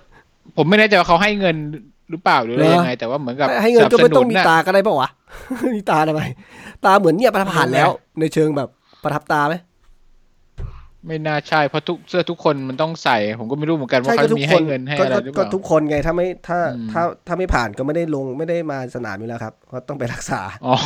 [0.56, 1.56] ผมไม่แน่ใจว่าเขาให้เงิน
[2.10, 5.08] หรือเปล่าหรืออะไรเหรอยังไง แต่ว่าเหมือนกับให้เงินก็ไม่ต้องมีสนับสนุนน่ะตาก็ได้ปะวะ
[5.74, 6.22] มีตาทำไม
[6.84, 7.90] ตาเหมือนเนี่ยผ่านแล้ว
[8.20, 8.68] ในเชิงแบบ
[9.04, 9.54] ประทับตาไหม
[11.06, 20.76] ไม่น่าใช่เพราะทุกเสื้อทุกคนมันต้องใส่ ผมก็ไม่รู้เหมือนกันว่าใช่เขาก็ทุกมีคให้นเงินให้ก็อะไรก็หรือเปก็ล่าทุกคนไงถ้าไม่ถ้าอืมถ้าถ้าไม่ผ่านก็ไม่ได้ลงไม่ได้มาสนามอยู่แล้วครับเพราะต้องไปรักษาอ๋อ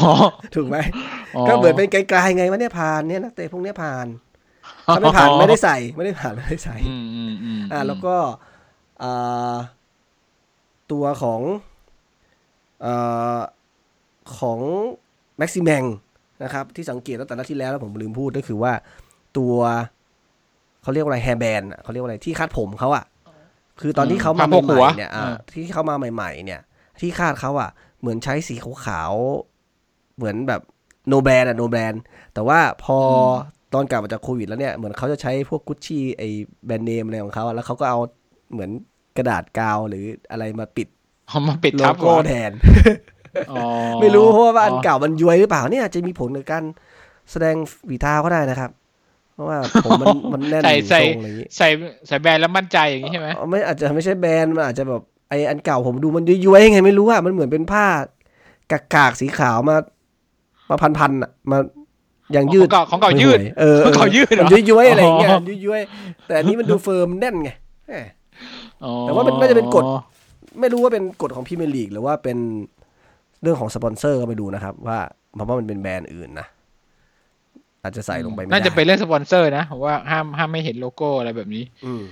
[0.54, 0.76] ถูกไหม
[1.48, 4.06] ก็เหมือนเป็นไกลๆไงว่าเนี่ยผ่านเนี่ยนักเตะพวกเนี้ยผ่าน
[4.86, 8.14] ถ้าไม่ผ่านไม่ได้ใส่ไม่ได้ผ่านไม่ได้ใส่อืมอืมอืมอ่าแล้วก็
[9.02, 9.54] อ่า
[10.92, 11.40] ตัวของ
[12.85, 13.38] อ่า
[14.38, 14.59] ของ
[15.38, 15.85] แม็กซิแมง
[16.42, 18.72] นะครับที่สังเกตตั้งแต่นัดที่แล้วแล้วผมลืมพูดก็คือว่า
[19.38, 19.56] ตัว
[20.82, 23.04] เขาเรียกว่าอะไร hair band เขาเรียกว่าอะไรที่คาดผมเขาอะ
[23.80, 26.61] คือตอนที่เขามาใหม่ๆเนี่ยอ่าที่เขามาใหม่ ๆ เนี่ย
[27.00, 28.54] ที่คาดเขาอะเหมือนใช้สี
[28.85, 30.61] ขาวๆเหมือนแบบ
[31.09, 31.94] no brand อะ no brand
[32.35, 33.14] แต่ว่าพออ
[33.74, 36.22] ตอนกลับมาจากโควิดแล้วเนี่ยเหมือนเขาจะใช้พวกกุชชี่ไอ
[36.66, 37.98] brand name อะไรของเขาอะแล้วเขาก็เอา
[38.52, 38.70] เหมือน
[39.16, 40.88] กระดาษกาวหรืออะไรมาปิด
[41.29, 42.50] เอามาปิดโลทับโก้เหรอแทน
[43.50, 43.61] อ๋อ
[44.00, 46.64] ไม่รู้เพราะว่าอันเก่ามันย้วยหรือเปล่าเนี่ยอาจจะมีผลในการ
[47.31, 47.55] แสดง
[47.88, 48.70] ฝีเท้าก็ได้นะครับ
[49.35, 51.68] เพราะว่าผมมันมันแน่นใส่อยู่ใส่ตรงอะไรอย่างนี้ใส่
[52.07, 57.87] ใส่แบรนด์แล้วมั่นใจอย่างนี้ใช่ไหมเอาไม่อาจจะไม่ใช่แบรนด์มันอาจจะแบบไออันเก่าผมดูมันย้วยๆไงไม่รู้อะมันเหมือนเป็นผ้า
[58.94, 59.77] กากๆสีขาวมา
[60.70, 61.59] มาพันๆอะมา
[62.33, 67.50] อย่างยืดของเก่าของเก่ายืดเออของเก่ายืดเหรอมันย้วยๆอะไรอย่างเงี้ยอ๋อย้วยๆแต่อันนี้มันดู firm แน่นไง
[68.80, 69.84] แหมอ๋อแต่ว่ามันน่าจะเป็นกฎ
[70.60, 72.38] ไม่รู้ว่าเป็นกฎของพรีเมียร์ลีกหรือว่าเป็น
[73.42, 74.98] เรื่องของสปอนเซอร์ก็ไปดูนะครับ ว่า
[75.34, 76.46] เพราะว่ามันเป็นแบรนด์อื่นนะ
[77.82, 82.02] อาจจะใส่ลงไปไม่ได้น่าจะเป็นเรื่องสปอนเซอร์นะผมว่าห้ามห้ามไม่เห็นโลโก้อะไรแบบนี้ อืม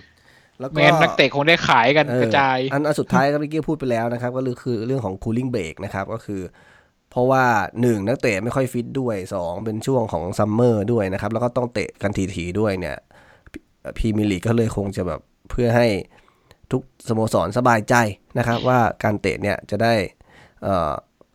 [0.61, 6.41] แล้วก็ไม่งั้นนักเตะคงได้ขายกันเออกระจายอันอันสุดท้ายก็เมื่อกี้พูดไปแล้วนะครับ ก็คือเรื่องของ cooling break นะครับ ก็คือ
[7.11, 7.45] เพราะว่า
[7.81, 12.97] หนึ่งนักเตะไม่ค่อยฟิตด้วยสองเป็นช่วงของซัมเมอร์ด้วยนะครับ แล้วก็ต้องเตะกันถี่ๆด้วยเนี่ย
[13.99, 15.21] พรีเมียร์ลีกก็เลยคงจะแบบ
[15.51, 15.87] เพื่อให้
[16.73, 17.95] ทุกสโมสรสบายใจ
[18.39, 19.95] นะครับ ว่าการเตะเนี่ยจะได้
[20.63, 20.93] เอ่อ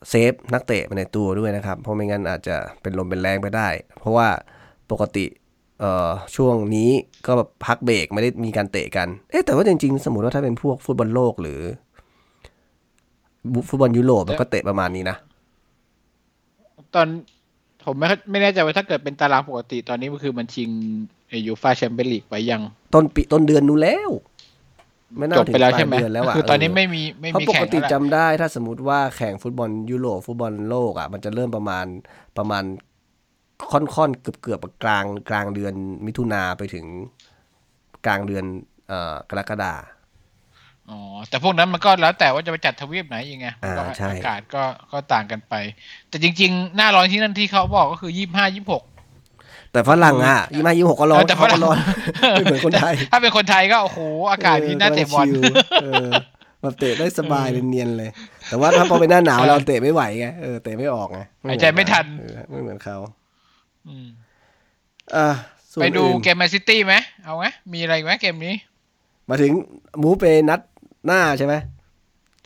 [0.10, 3.68] เซฟนักเตะไปในตัวด้วยนะครับ เพราะไม่งั้นอาจจะเป็นลมเป็นแรงไปได้
[4.00, 4.28] เพราะว่า
[4.92, 5.26] ปกติ
[5.80, 6.90] เอ่อช่วงนี้
[7.26, 11.62] ก็แบบพักเบรกไม่ได้มีการเตะกัน เอ๊ะแต่ว่าจริงๆ สมมติว่าถ้าเป็นพวกฟุตบอลโลกหรือ
[13.70, 15.18] ฟุตบอลยุโรปมันก็เตะประมาณนี้นะ
[16.96, 17.08] ตอน
[17.86, 20.70] ผมไม่ไม่แน่ใจว่าถ้าเกิดเป็นตารางปกติตอนนี้มันคือมันชิง
[21.48, 22.62] ยูฟาแชมเปี้ยนลีกไปยัง
[22.94, 24.10] ต้นปีต้นเดือนนู้นแล้ว
[25.18, 31.86] ไม่น่าจบถึงไปแล้วปลาใช่ยไหมเดือนแล้วอะคือตอนนี้เไม่มีไม่เพราะมีปแข่กงติแล้วจำได้ ถ้าสมมติว่าแข่งฟุตบอลยุโรปฟุตบอลโลกอะมันจะเริ่มประมาณ
[32.38, 32.64] ประมาณ
[33.72, 35.74] ค่อนๆเกือบเกือบๆกลางกลางเดือน
[36.06, 36.86] มิถุนาไปถึง
[38.06, 38.46] กลางเดือน
[38.88, 39.74] เอ่อกรกฎา
[40.90, 45.54] อ๋อแต่พวกนั้นมันก็แล้วแต่ว่าจะไปจัดทวีปไหนยังไงอ่าก็ใช่อากาศก็ก็ต่างกันไป
[46.10, 48.84] แต่จริง ๆ หน้าร้อนที่นั่นที่เขาบอกก็คือยี่ห้ายี่หก
[49.78, 51.78] แต่ฝรั่งอะยี่มายี่หกก็ร้อนแต่เขาฝรั่ก็งร้อน
[52.32, 54.00] ไม่เหมือนคนไทย ถ้าเป็นคนไทยก็โอ้โห
[54.32, 55.42] อากาศที่น่าเตะบอลชิล
[55.84, 56.10] เออ
[56.62, 58.10] แบบเตะได้สบายเนียนๆเลย
[58.50, 62.98] แต่ว่าถ้าพอเป็นหน้าหนาวใช่เราเตะไม่ไหวไงเออเตะไม่ออกไงหายใจไม่ทันเออไม่เหมือนเขา
[63.88, 64.08] อืม
[65.16, 65.28] อะ
[65.72, 68.56] ส่วนไปดูอื่นเกมแมนซิตี้ไหมเอาไหมมีอะไรอีกไหมเกมนี้
[69.30, 69.52] มาถึง
[70.00, 70.60] หมูเปนัด
[71.08, 71.54] หน้าใช่ไหม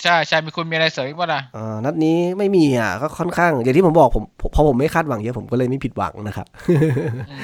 [0.04, 4.24] ใช่ใช่มีคุณมีอะไรเสริมอีกป่ะล่ะอ่านัดนี้ไม่มีอะก็ค่อนข้างอย่างที่ผมบอกผม
[4.56, 6.48] พอผมไม่คาดหวังเยอะผมก็เลยไม่ผิดหวังนะครับ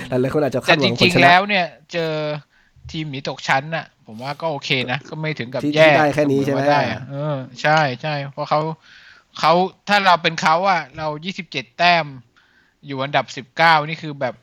[0.09, 2.11] หลายๆคนอาจจะแต่คาดหจวังครินงชๆนะแล้วเนี่ย เจอ
[2.91, 8.61] ทีมหนีตกชั้นน่ะ ผมว่าก็โอเคนะ ก็ไม่ถึงกับที่แย่ที่ได้แค่นี้ใช่ไหมเสอว่าได้อะเออ ใช่ใช่เพราะเขา
[9.39, 9.53] เขา
[9.87, 12.05] ถ้าเราเป็นเขาอะเรายี่สิบเจ็ดแต้ม
[12.85, 14.35] อยู่อันดับสิบเก้านี่คือแบบ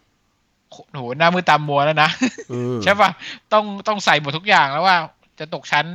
[0.93, 2.11] โหหน้ามือตามมัวแล้วนะ
[2.53, 3.11] อืมใช่ปะ
[3.53, 4.97] ต้องต้องใส่หมดทุกอย่างแล้วว่า
[5.39, 5.87] จะตกชั้น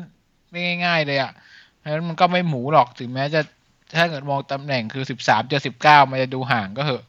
[0.50, 1.48] ไม่ง่าย ๆ เลยอะ่ะเพราะฉะ
[1.88, 3.42] นั้นมันก็ไม่หมูหรอกถึงแม้จะ
[3.98, 7.04] ถ้าเกิดมองตำแหน่งคือสิบสามเจอสิบเก้ามันจะดูห่างก็เหอะ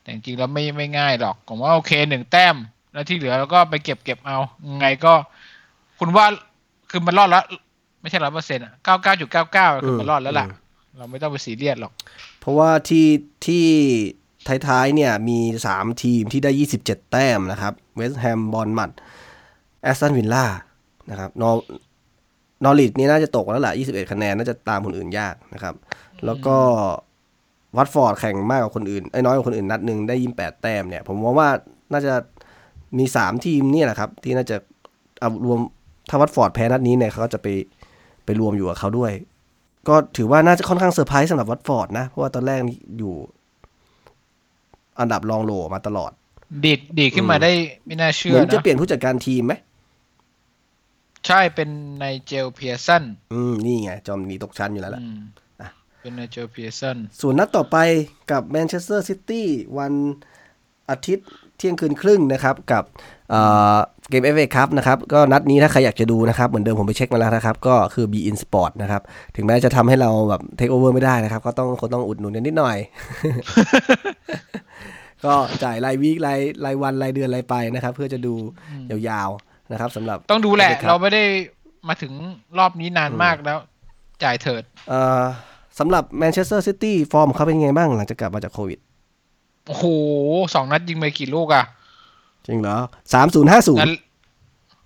[0.00, 2.56] แต่จริงๆแล้วไม่ไม่ง่ายหรอก ผมว่าโอเคหนึ่งแต้ม
[2.92, 4.38] แล้วที่เหลือเราก็ไปเก็บเก็บเอา
[4.68, 5.12] ยังไงก็
[5.98, 6.26] คุณว่า
[6.90, 7.44] คือมันรอดแล้ว
[8.00, 10.46] ไม่ใช่ร้อยเปอร์เซ็นต์อะเก้าเก้าจุดเก้าเก้าคือมันรอดแล้วล่ะ
[10.96, 11.92] เราไม่ต้องไปซีเรียสหรอก
[12.40, 13.08] เพราะว่าที่
[13.46, 13.66] ที่
[14.68, 15.38] ท้ายๆเนี่ยมี
[15.72, 16.50] 3ทีมที่ได้
[16.82, 18.90] 27แต้มนะครับเวสต์แฮมบอร์นมัธ
[19.82, 20.44] แอสตันวิลล่า
[21.10, 21.64] นะครับนอร์
[22.64, 25.74] นอริชนี่น่าจะตกแล้วแหละ21 คะแนนน่าจะตามคนอื่นยากนะครับ
[26.24, 26.56] แล้วก็
[27.76, 31.48] วัตฟอร์ดแข่งมากกว่าคนอื่นไอ้ยน้อยกว่าคนอื่นนัดหนึ่งได้28แต้มเนี่ย ผมมองว่า
[31.92, 32.12] น่าจะ
[32.98, 34.56] มี3ทีมเนี่ยแหละครับ ที่น่าจะ
[35.20, 35.58] เอารวม
[36.10, 37.48] ถ้าวัตฟอร์ดแพ้นัดนี้เนี่ยเขาก็จะไป
[38.24, 39.12] ไปรวมอยู่กับเขาด้วย
[39.88, 43.14] ก็ถือว่าน่าจะค่อนข้างเซอร์ไพรส์สำหรับวัตฟอร์ดนะ เพราะว่าตอนแรกนี่อยู่
[45.00, 46.10] อันดับรองโหล่มาตลอด
[46.64, 47.50] ดีดดีดขึ้นมาได้
[47.86, 49.54] ไม่น่าเชื่อเหมือนจะนะเปลี่ยนผู้จัดการทีมไหม
[51.26, 51.68] ใช่เป็น
[52.00, 55.20] ไนเจลเพียร์สันอืม นี่ไง จอมหนีตกชั้นอยู่แล้วแหละอืม
[55.60, 55.68] อะ
[56.00, 57.76] เป็นไนเจลเพียร์สันส่วนนัดต่อไป
[58.30, 59.46] กับแมนเชสเตอร์ซิตี้
[59.78, 59.92] วัน
[60.90, 62.84] อาทิตย์เที่ยงคืนครึ่งนะครับ กับ
[63.30, 63.40] เอ่
[63.74, 63.78] อ
[64.10, 69.02] เกมเอฟเอคัพนะครับ ก็นัดนี้ถ้าใครอยากจะดูนะครับ เหมือนเดิมผมไปเช็คมาแล้วนะครับ ก็คือ beIN Sports นะครับ
[69.36, 72.76] ถึงแม้จะทำให้เราแบบเทคโอเวอร์ไม่ได้นะครับ ก็ต้องคนต้องอุดหนุนกันนิดหน่อย
[75.24, 78.34] ก็จ่ายราย week รายรายวันรายเดือนรายไปนะครับ เพื่อจะดู
[78.90, 81.22] ยาวๆ นะครับสำหรับต้องดูแหละ FA Cup เราไม่ได้
[81.88, 82.12] มาถึง
[82.58, 83.58] รอบนี้นานมากแล้ว
[84.22, 85.22] จ่ายเถิดเอ่อ
[85.78, 88.78] สำหรับแมนเชสเตอร์ซิตี้ฟอร์มของเขาเป็นยังไงบ้างหลังจากกลับมาจากโควิด
[89.66, 89.84] โอ้โห
[90.54, 91.64] สองนัดยิงไปกี่ลูกอะ
[92.46, 92.76] จริงเหรอ
[93.14, 93.98] สามศูนย์ห้าศูนนัย์ด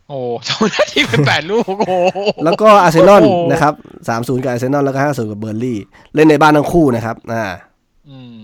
[0.09, 3.73] โอ้สองนัดยิงไปแปดลูกโอ้โหแล้วก็อาร์เซนอลโอ้โหนะครับ
[4.09, 5.79] สามศูนย์กับอาร์เซนอลแล้วก็ห้าศูนย์กับเบอร์ลี่
[6.15, 7.45] เล่นในบ้านทั้งคู่นะครับ อ่า
[8.09, 8.35] อืม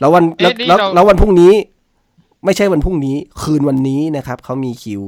[0.00, 1.52] แล้ววันแล้วเอ๊ะนี่แล้วเราแล้ววันพรุ่งนี้
[2.44, 5.00] ไม่ใช่วันพรุ่งนี้ คืนวันนี้นะครับเขามีคิว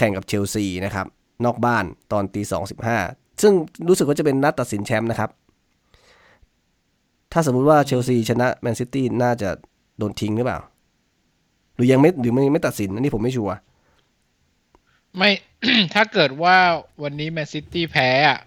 [0.00, 1.06] แข่งกับเชลซีนะครับ
[1.44, 2.98] นอกบ้านตอนตีสองสิบห้า
[3.42, 3.52] ซึ่ง
[3.88, 5.30] รู้สึกว่าจะเป็นนัดตัดสินแชมป์นะครับ
[7.32, 9.50] ถ้าสมมุติว่าเชลซีชนะแมนซิตี้น่าจะ
[9.98, 10.58] โดนทิ้งหรือเปล่า
[11.76, 13.56] หรือยังไม่หรือไม่ไม่ตัดสินอันนี้ผมไม่ชัวร์
[15.16, 15.30] ไม่
[15.94, 16.56] ถ้าเกิดว่า
[17.02, 18.38] วันนี้แมนซิตี้แพ้อะ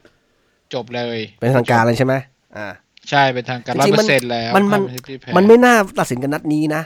[0.74, 2.14] จบเลย เป็นทางการเลยใช่ไหม
[2.58, 2.68] อ่า
[3.10, 6.82] ใช่เป็นทางการร้อยเปอนร์เซ็นต์จริงๆมันแล้วมันมันถ้า City แพ้มันไม่น่าตัดสินกันนัดนี้นะ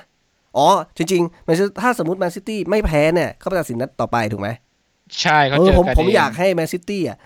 [0.57, 4.49] อ๋อ จริงๆแมนซิตี้ถ้าสมมติแมนซิตี้ไม่แพ้เนี่ยเขาไปตัดสินนัดต่อไปถูกไหม
[5.21, 7.17] ใช่เขาเอเจออผมกันผมเงอยากให้แมนซิตี้อะ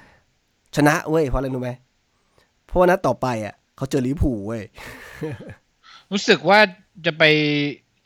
[0.76, 1.72] ชนะเว้ยเพราะอะไรรู้ไหม
[2.68, 4.62] เพราะว่านัดต่อไปอะเขาเจอลิเวอร์พูลเว้ย
[6.12, 6.60] รู้สึกว่า
[7.06, 7.24] จะไป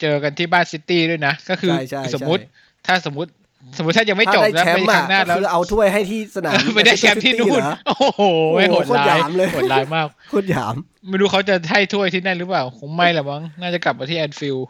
[0.01, 3.31] เจอกันที่บ้านซิตี้ด้วยนะ ก็คือใช่ใช่สมมติใช่ถ้าสมมติ
[3.77, 8.21] สมมติถ้ายังไม่ถ้าจบได้นะแชมไปป์ครั้งหน้าก็แล้วคือเอาถ้วยให้ที่สนามไม่ได้แชมป์ที่นู่นเหรอโอ้โห
[8.55, 10.75] ไม่โอ้โหโหดร้ายโคตรหยามเลยโหดร้ายมากโคตรหยาม
[11.09, 14.67] ไม่รู้เขาจะให้ถ้วยที่นั่นหรือเปล่า คงไม่ละมั้งน่าจะกลับมาที่แอนฟิลด์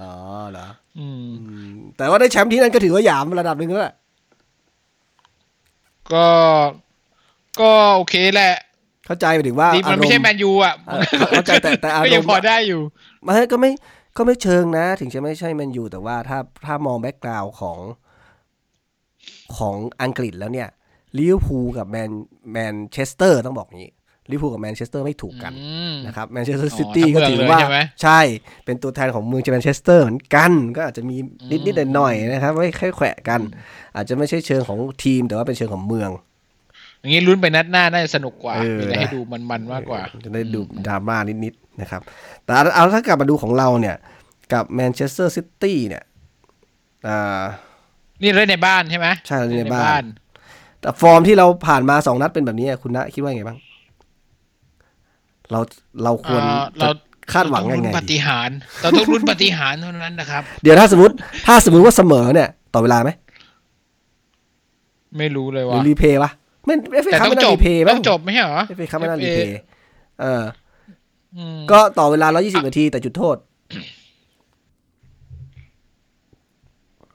[0.00, 0.12] อ๋อ
[0.50, 3.94] เหรออืมอืม แต่ว่าได้แชมป์ที่นั่นก็ถือว่าหยามระดับหนึ่งแล้วแหละ
[6.12, 6.26] ก็
[7.60, 8.54] ก็โอเคแหละ
[9.06, 13.70] เข้าใจไปถึงว่าดีมันไม่ใช่แมนยูอะเออเข้าใจแต่แต่ก็ยังอารมณ์พอได้อยู่มันก็ไม่
[14.16, 17.78] ก็ไม่เชิงนะ ถึงจะไม่ใช่แมนยูแต่ว่าถ้าถ้ามอง background ของ
[19.56, 20.68] ของอังกฤษแล้วเนี่ย
[21.18, 22.10] ลิเวอร์พูลกับแมน
[22.52, 23.92] แมนเชสเตอร์ต้องบอกงี้
[24.30, 25.60] ลิเวอร์พูลกับแมนเชสเตอร์ไม่ถูกกันอื
[25.90, 28.20] มนะครับแมนเชสเตอร์ซิตี้ทั้งเมืองเลยใช่ไหมใช่
[28.64, 31.16] เป็นตัวแทนของเมืองแมนเชสเตอร์เหมือนกัน ก็อาจจะมี
[31.50, 33.40] นิดนิดๆหน่อยๆนะครับ ไม่ค่อยแขวะกัน
[33.96, 36.10] อาจจะไม่ใช่เชิงของทีม แต่ว่าเป็นเชิงของเมือง
[37.00, 42.02] อย่างนี้ลุ้นไปนัดหน้าน่าจะสนุกกว่าเออมีอะไรให้นะดูมันๆมากกว่า จะได้ดูดราม่านิดๆนะครับ
[42.44, 43.96] แต่เอาเอาถ้ากลับมาดูของเราเนี่ย
[44.52, 46.04] กับแมนเชสเตอร์ซิตี้เนี่ย
[47.08, 47.42] อ่า
[48.22, 50.02] นี่เล่นในบ้านใช่ไหมใช่เล่นในบ้าน
[50.80, 53.58] แต่ฟอร์มที่เราผ่านมาสองนัดเป็นแบบนี้คุณนะคิดว่าไงบ้าง
[55.52, 55.60] เรา
[56.04, 56.90] เราควรเอ่อจะเรา
[57.32, 61.14] คาดหวังยังไงเราต้องลุ้นปดีฏิหารย์เราต้องลุ้นปฏิหารย์เท่านั้นนะครับ เดี๋ยวถ้าสมมติ
[61.46, 63.10] ถ้าสมมติว่าเสมอเนี่ย ต่อเวลาไหม
[65.18, 66.30] ไม่รู้เลยหรือว่ารีเพย์วะ
[66.64, 69.60] ไม่เอฟเอแต่คัพต้องไม่จน่าบรีเพย์ต้บ้าองงจบไม่ใช่เหรอเอฟเอคัพไม่น่ารีเพย์
[70.20, 70.42] เออ
[71.36, 73.36] อืมก็ต่อเวลา 120 นาที แต่จุดโทษ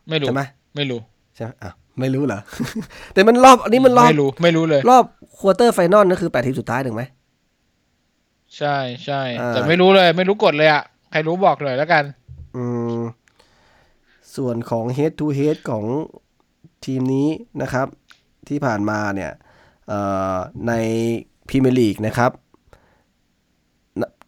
[0.10, 0.41] ไม่รู้ใช่ไหม
[0.76, 1.00] ไม่รู้
[1.36, 2.39] ใช่ไหมอะไม่รู้เหรอ
[3.13, 5.04] แต่มันรอบอันนี้มันรอบ ไม่รู้ ไม่รู้เลย รอบ
[5.38, 7.04] quarter final นั่นคือแปดทีมสุดท้ายถูกไหม
[8.58, 12.04] ใช่ใช่อ่าแต่ไม่รู้เลย ไม่รู้กฎเลยอะใครรู้บอกเลยแล้วกัน
[12.56, 12.98] อืม
[14.36, 15.86] ส่วนของ head to head ของ
[16.86, 17.28] ทีมนี้
[17.62, 17.88] นะครับ
[18.48, 19.32] ที่ผ่านมาเนี่ย
[19.88, 20.00] เอ่
[20.34, 20.36] อ
[20.68, 20.74] ใน
[21.50, 22.32] พพรีเมียร์ลีกนะครับ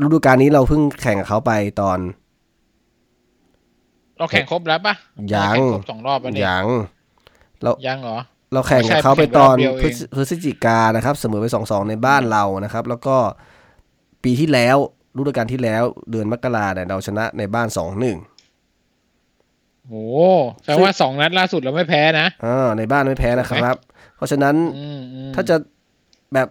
[0.02, 2.00] ฤดูกาลนี้เราเพิ่งแข่งกับเขาไปตอน
[4.18, 4.94] เราแข่งครบแล้วปะ
[5.34, 6.66] ยังเราแข่งครบสองรอบแล้วเนี่ยยัง
[7.62, 8.18] เรายังเหรอ
[8.54, 13.18] เราแข่งกับเขาไปตอนไม่ใช่แข่งรอบเดียวเองพฤศพฤศจิกานะครับ เสมอไปสองสองในบ้านเรานะครับ แล้วก็
[14.24, 14.78] ปีที่แล้ว
[15.18, 18.18] ฤดูกาลที่แล้วเดือนมกราเนี่ยเราชนะในบ้านสองหนึ่ง
[19.88, 20.04] โอ้
[20.64, 23.76] แสดงว่าสองนัดล่าสุดเราไม่แพ้นะอ่าในบ้านไม่แพ้นะครับ
[24.16, 25.56] เพราะฉะนั้นอืมอืมถ้าจะ
[26.34, 26.48] แบบ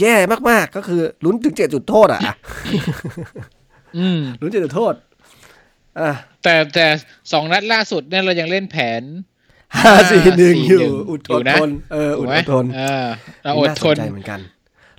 [0.00, 0.14] แย่
[0.50, 2.20] มากๆ ก็คือลุ้นถึงเจ็ดจุดโทษอะ
[3.98, 4.94] อืมลุ้นเจ็ดจุดโทษ
[6.00, 6.10] อะ
[6.42, 6.86] แต่แต่
[7.32, 9.02] สองนัดล่าสุดเนี่ยเรายังเล่นแผน
[9.76, 13.06] ห้าสี่หนึ่งอยู่4-1อุดอยู่อดนะทนเออถูอุกดไหมอดทนเออ
[13.44, 14.40] เราอดน่าทสนนใจเหมือนกัน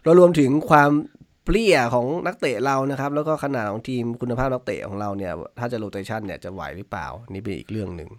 [0.03, 0.91] เรารวมถึงความ
[1.47, 8.09] เปรี้ยของนักเตะเรานะครับ แล้วก็ขนาดของทีมคุณภาพนักเตะของเราเนี่ย ถ้าจะโรเตชันเนี่ยจะไหวหรือเปล่า นี่เป็นอีกเรื่องหนึ่ง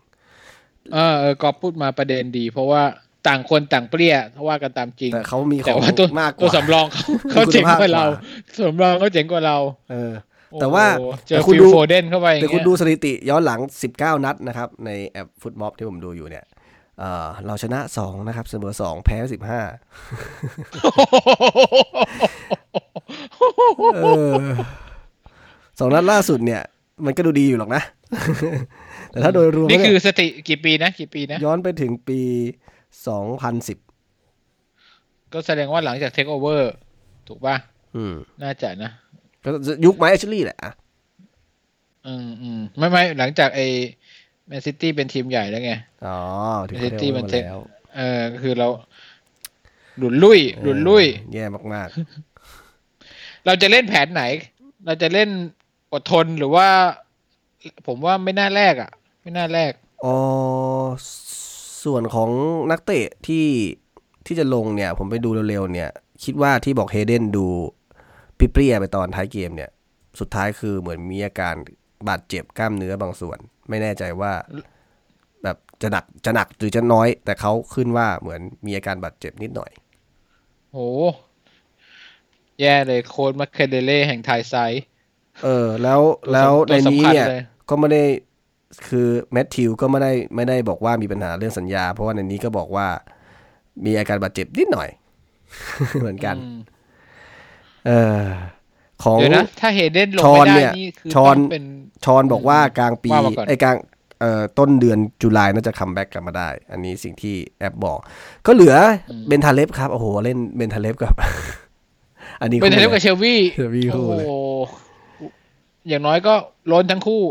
[0.95, 2.83] เออเออกอฟพูดมาประเด็นดี เพราะว่า
[3.29, 8.05] ต่างคนต่างเปรี้ยถ้าว่ากันตามจริง แต่เขามีขแต่องว่าตัวมากกตัวว่าสำรองเขาเขาเจ๋งกว่าเรา
[8.55, 9.57] คุณภาพกว่าสำรองเขาเจ๋งกว่าเรา
[9.91, 10.13] เออ
[10.61, 13.61] แต่ว่าโอ้โหเจอฟิล โฟเดนเข้าไปอย่างเงี้ยแต่คุณดูแต่คุณดูสถิติย้อนหลัง
[13.93, 16.45] 19 นัดนะครับ ในแอปฟุตบอลที่ผมดูอยู่เนี่ย
[16.99, 19.31] เออเราชนะ2นะครับเสมอ2แพ้15
[23.95, 23.99] เอ
[24.31, 24.33] อ
[25.79, 26.63] สองนัดล่าสุดเนี่ย
[27.07, 27.83] มันก็ดูดีอยู่หรอกนะ
[29.11, 32.21] แต่ถ้าโดยรวมนี่แล้วคือเนี่ยสถิติกี่ปีนะกี่ปีนะ ย้อนไปถึงปี
[33.57, 36.73] 2010ก็แสดงว่าหลังจากเทคโอเวอร์
[37.29, 37.57] ถูกป่ะ
[37.97, 38.91] อืมน่าจะนะ
[39.45, 39.49] ก็
[39.85, 40.73] ยุคไมค์แอชลีย์แหละอะ
[42.07, 43.67] อืมอืมไม่ไม่หลังจากไอ้
[44.49, 45.73] แมนซิตี้เป็นทีมใหญ่แล้วไง
[46.07, 46.19] อ๋อ
[46.69, 47.61] ถึงซิตี้มัน take แล้ว
[47.97, 48.69] เออคือเรา
[49.99, 51.89] หลุดลุ่ย หลุดลุ่ยเออแย่มาก
[53.47, 54.23] เราจะเล่นแผนไหน
[54.87, 55.29] เราจะเล่น
[55.93, 56.69] อดทนหรือว่า
[57.87, 58.91] ผมว่าไม่น่าแลกอะ
[59.23, 60.17] ไม่น่าแรกๆอ๋อ
[61.85, 62.31] ส่วนของ
[62.71, 63.47] นักเตะที่
[64.27, 65.91] ที่จะลงเนี่ย ผมไปดูเร็วๆเนี่ย
[66.25, 67.47] คิดว่าที่บอกเฮเดนดู
[68.39, 69.71] ปิเปรี้ยไปตอนท้ายเกมเนี่ย
[70.21, 71.55] สุดท้ายคือเหมือนมีอาการ
[72.09, 74.33] บาดเจ็บกล้ามเนื้อบางส่วน ไม่แน่ใจว่า
[75.43, 79.71] แบบจะหนักจะหนักหรือจะน้อย แต่เขาขึ้นว่าเหมือนมีอาการบาดเจ็บนิดหน่อย
[80.73, 80.79] โห
[82.61, 84.85] แย่เลยโค้ดมาเคเดเล่แห่งไทยไซด์
[85.45, 86.01] เออ แล้ว
[86.33, 88.05] แล้วในตัวสำคัญนี้เนี่ยเลยก็ไม่ได้
[88.89, 92.87] คือแมทธิวก็ไม่ได้ไม่ได้บอกว่ามีปัญหาเรื่องสัญญา เพราะว่าในนี้ก็บอกว่า
[93.85, 94.89] มีอาการบาดเจ็บนิดหน่อย
[96.01, 96.59] เหมือนกันอืม
[97.87, 97.91] เอ
[98.23, 98.25] อ
[99.05, 101.65] ของเดี๋ยวนะถ้าเฮเดนลงชอนไม่ได้เนี่ยนี่คือชอนต้องเป็น
[102.05, 103.77] ชอนบอกว่ากลางปีว่ามาก่อนไอ้กลาง
[104.21, 107.99] เอ่อต้นเดือน July น่าจะ comeback กลับมาได้ อันนี้สิ่งที่แอปบอก
[108.47, 108.75] ก็เหลื
[109.11, 111.15] อเบนทาเล็บครับ โอ้โห เล่นเบนทาเล็บกับ
[112.41, 114.33] อันนี้เป็นเทคู่เลฟลกับยเชลวี่เชลวี่คู่โอ้เลยโห
[115.89, 116.35] อย่างน้อยก็
[116.73, 117.23] ล้นทั้งคู่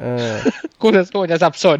[0.00, 0.32] เออ
[0.80, 1.78] คู่จะคู่จะสับสน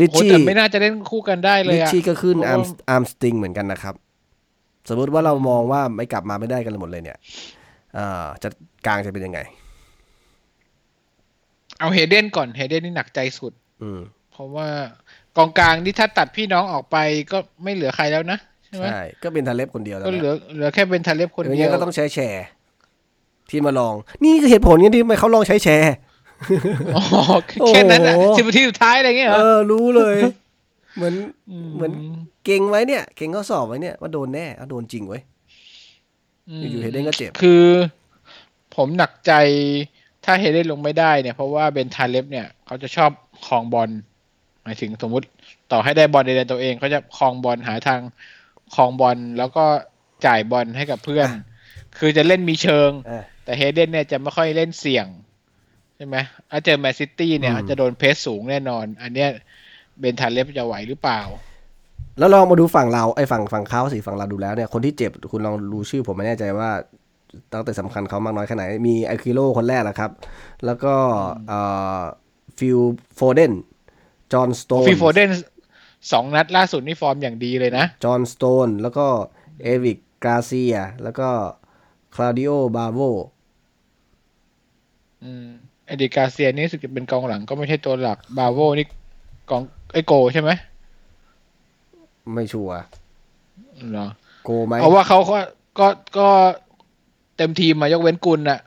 [0.00, 3.94] ลิชโอ้ชี่แต่ไม่น่าจะเล่นคู่กันได้เลยลิชอะชี่ก็ขึ้นเพอาราะร์มว่าอาร์มสติงเหมือนกันนะครับ
[4.88, 7.65] สมมติว่าเรามองว่าไม่กลับมาไม่ได้กันหมดเลยเนี่ยอ่า
[8.42, 8.48] จะ
[8.86, 9.40] กลางจะเป็นยังไง
[11.78, 14.00] เอาเฮเดนก่อนเฮเดนนี่หนักใจสุด อืม
[14.32, 14.68] เพราะว่า
[15.36, 16.96] กองกลางนี่ถ้าตัดพี่น้องออกไป
[17.32, 22.44] ก็ไม่เหลือใครแล้วนะใช่ไหมใช่ก็เป็นทาเลฟคนเดียวแล้วก็นะเหลือเหลือแค่เป็นทาเล็บคนอย่างเดีเงี้ยยวก็ต้องใช้แชร์
[23.50, 23.94] ที่มาลอง
[24.24, 25.94] นี่คือเหตุผลไงที่ทำไมเขาลองใช้แชร์
[26.96, 27.02] อ๋อ
[27.68, 30.16] แค่นั้นอะโอ้โหสิบนาทีสุดท้ายอะไรเงี้ยเหรเอออรู้เลย
[30.96, 31.14] เหมือน
[31.66, 31.92] มเหมือน
[32.44, 35.35] เก่งไว้เนี่ย เก่งข้อสอบไว้เนี่ยว่าโดนแน่เอาโดนจริงไว้ยม
[36.70, 37.64] อยู่ๆเฮเดนก็เจ็บ คือ
[38.76, 39.32] ผมหนักใจ
[40.24, 43.10] ถ้าเฮเดนลงไม่ได้เนี่ย เพราะว่าเบนทาเล็บเนี่ยเขาจะชอบ
[43.46, 43.90] ครองบอล
[44.62, 45.26] หมายถึงสมมุติ
[45.72, 48.00] ต่อให้ได้บอลในแดนตัวเองเขาจะครองบอลหาทาง
[48.74, 49.64] ครองบอลแล้วก็
[50.26, 51.28] จ่ายบอลให้กับเพื่อน
[51.98, 55.06] คือจะเล่นมีเชิงเออแต่เฮเดนเนี่ยจะไม่ค่อยเล่นเสี่ยง
[55.96, 56.16] ใช่ไหม
[56.50, 59.30] ถ้าเจอแมนซิตี้เนี่ยอืมจะโดน press สูงแน่นอน อันเนี้ย
[60.00, 61.20] เบนทาเล็บจะไหวหรือเปล่า
[62.18, 66.70] แล้วลองมาดูฝั่งเราไอ้ฝั่งฝั่งเขาสิฝั่งเราดูแล้วเนี่ยคนที่เจ็บคุณลองดูชื่อผมไม่แน่ใจว่า
[67.52, 70.10] ตั้งแต่สำคัญเขามากน้อยแค่ไหน มีอเกวโร่คนแรกนะครับ
[70.64, 70.94] แล้วก็
[71.48, 71.60] เอ่
[71.98, 72.00] อ
[72.58, 72.78] ฟิล
[73.14, 73.52] โฟเดน
[74.32, 75.30] จอห์นสโตนฟิลโฟเดน
[76.12, 79.06] สองนัดล่าสุดนี่ฟอร์มอย่างดีเลยนะ จอห์นสโตนแล้วก็
[79.62, 81.28] เอริกกาเซีย แล้วก็
[82.14, 82.98] คลาดิโอบราโว
[85.22, 85.46] อืม
[85.86, 88.86] เอริกกาเซียนี่รู้สึกจะเป็นกองหลังก็ไม่ใช่ตัวหลัก บราโวนี่
[89.50, 90.50] กองไอโกลใช่ไหม
[92.34, 92.76] ไม่ชัวร์
[93.90, 94.06] เหรอ
[94.44, 95.38] โกลไหมเพราะว่าเขาก็
[95.78, 95.86] ก็
[96.18, 96.28] ก็
[97.36, 98.60] เต็มทีมมายกเว้นกุลน่ะ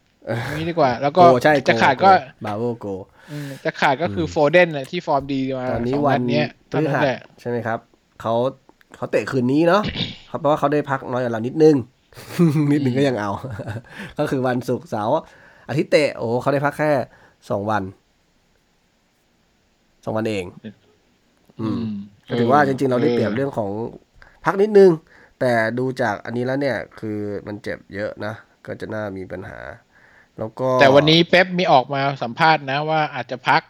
[0.57, 2.11] นี่ดีกว่า แล้วก็โกใช่โจะขาดก็
[2.45, 2.87] บาโวโก
[3.31, 7.79] อืมจะขาดก็คือโฟเดนน่ะที่ฟอร์มดีมาตอนนี้สองวันดเนี้ยพเท่าฤนั้หันสแหละใช่ไหมครับ
[8.21, 8.33] เขา
[8.95, 9.81] เขาเตะคืนนี้เนาะ
[10.27, 11.75] เขาเพราะว่าเขาได้พักน้อยกว่าเรานิดนึง
[12.73, 13.31] นิดนึงก็ยังเอา
[14.19, 15.15] ก็คือวันศุกร์เสาร์
[15.69, 16.91] อาทิตย์เตะโอ้เขาได้พักแค่
[17.49, 17.83] สองวัน
[20.03, 20.43] สองวันเอง
[21.59, 21.81] อืม
[22.18, 23.71] ก็ ถือว่าจริง ๆ เราได้เปรียบเรื่องของ
[24.45, 24.91] พักนิดนึง
[25.39, 28.33] แต่ดูจากอันนี้แล้วเนี่ย คือมันเจ็บเยอะนะ
[28.65, 29.59] ก็จะน่ามีปัญหา
[30.39, 33.61] แล้วก็ แต่วันนี้เป๊ปมีออกมาสัมภาษณ์นะว่าอาจจะพัก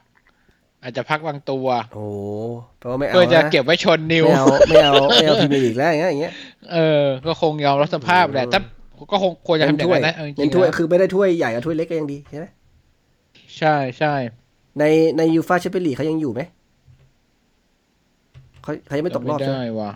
[0.84, 2.17] อาจจะพักบางตัว โอ้โห
[2.80, 6.34] แปลว่าไม่เอาเพื่อจะนะเก็บไว้ชนนิวไม่เอาไม่เอาไม่เอาพรีเมียร์ลีกแล้วอย่างเงี้ยอย่างเงี้ย
[6.74, 8.60] เออ ก็คงยอมรับสภาพแหละเออแต่
[9.12, 12.45] ก็คงควรจะทำอย่างถ้วยนั้นนะเอาจริเน้นงๆถ้วยนะคือไม่ได้ถ้วยใหญ่กับถ้วยเล็กก็ยังดีใช่ไหม
[13.58, 14.13] ใช่ใช่
[14.80, 14.84] ใน
[15.17, 16.41] ในยูฟ่าแชมเปี้ยนลีกเขายังอยู่ไหม
[18.63, 19.91] เขาเขายังไม่ตกรอบไม่ใช่ไหมได้ว่ะ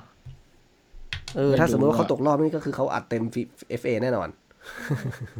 [1.35, 3.23] เออไม่ถ้าสมมติว่ารู้อะเขาตกรอบนี่ก็คือเขาอัดเต็ม
[3.69, 4.29] เอฟเอแน่นอน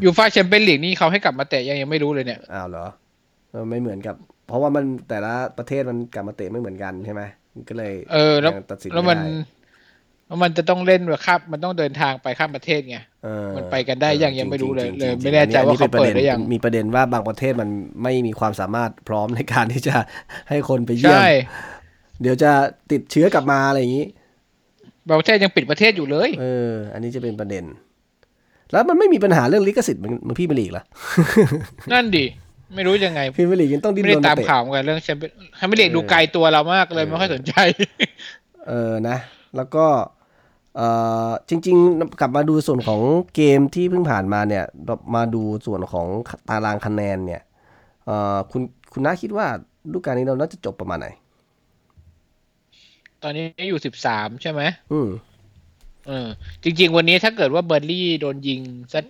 [0.04, 2.86] ยูฟ่าแชมเปี้ยนลีกนี่เขาให้กลับมาเตะยังยังไม่รู้เลยเนี่ย อ้าวเหรอ
[3.52, 4.16] เออไม่เหมือนกับ
[4.48, 7.22] เพราะว่ามันแต่ละประเทศมันกลับมาเตะไม่เหมือนกันใช่ไหม
[7.56, 9.26] มันก็เลย เออ แล้วยังตัดสินแล้วไม่มันได้
[10.28, 17.70] แล้วมันจะต้องเล่นแบบครับมันต้องเดินทางไปข้ามประเทศไงเออมันไปกันได้ยังยังไม่รู้เลยจงๆเลยจงๆไม่แน่ใจว่าอัเขาเปิดหรือยังมีประเด็นว่าบางประเทศมัน
[18.04, 19.96] ไม่มีความสามารถพร้อมในการที่จะ
[20.50, 21.28] ให้คนไปเยี่ยมใช่
[22.22, 22.52] เดี๋ยวจะ
[22.92, 24.06] ติดเชื้อกลับมาอะไรอย่างนี้
[25.08, 27.64] บางประเทศยังปิดประเทศอยู่เลย เออ อันนี้จะเป็นประเด็น
[28.72, 30.84] แล้วมันไม่มีปัญหาเรื่องลิขสิทธิ์เหมันเหมันพี่เมยร์ลีกเหรอ
[31.92, 32.26] นั่นดิ
[32.76, 37.54] ไม่รู้ยังไงพี่เมยร์ลีกยังต้องดิ้นไม่รได้นตามเตะข่าวเหมือนกันเรื่องแชมเปี้ยนแชมเปี้ยนลีกดูไกลตัวเรามากเลยไม่ค่อยสนใจ
[38.68, 39.18] เออนะ
[39.56, 39.86] แล้วก็
[40.76, 40.82] เอ
[41.30, 43.02] อจริง ๆ กลับมาดูส่วนของ
[43.36, 46.08] เกมที่เพิ่งผ่านมาเนี่ยเรามาดูส่วนของ
[46.50, 47.42] ตารางคะแนนเนี่ย
[48.06, 48.62] เออคุณ
[48.94, 49.46] คุณน้าคิดว่า
[49.86, 51.08] ฤดูกาลนี้เราน่าจะจบประมาณไหน
[53.24, 55.10] ตอนนี้อยู่สิบสามใช่ไหมอืม
[56.08, 56.28] เออ
[56.64, 58.62] จริง ๆ วันนี้ถ้าเกิดว่าเบอร์ลี่โดนยิง
[58.94, 59.04] สัก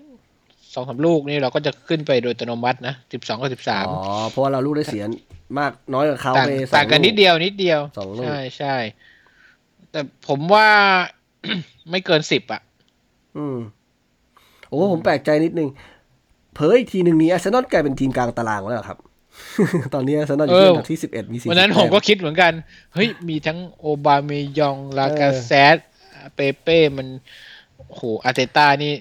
[0.74, 4.00] สองสามลูกนี่เราก็จะขึ้นไปโดยอัตโนมัตินะสิบสองกับสิบสามอ๋อ
[4.30, 5.04] เพราะว่าเราลูกได้เสีย
[5.60, 8.76] มากน้อยกว่าเขาต่างไปสองต่างกันลูนิดเดียวนิดเดียวสองลูกใช่ใช่
[9.92, 10.68] แต่ผมว่า
[11.92, 12.62] ไม่เกินสิบอะ
[13.38, 13.58] อืม
[14.70, 15.70] โอ้ผมแปลกใจนิดนึง
[16.56, 18.98] เผยอีกทีหนึ่งนี้อาร์เซนอลกลายเป็นทีมกลางตารางแล้วเหรอครับ
[19.94, 22.52] ตอนนี้อาร์เซนอลอยู่ที่อันดับที่สิบเอ็ดมีสี่วันนั้นผมก็คิดเหมือนกัน
[22.94, 25.78] เฮ้ย มีทั้งโอบาเมยอง ลากาเซต
[26.36, 27.08] เปเป้มัน
[27.88, 28.94] โอ้โหอาร์เตต้านี่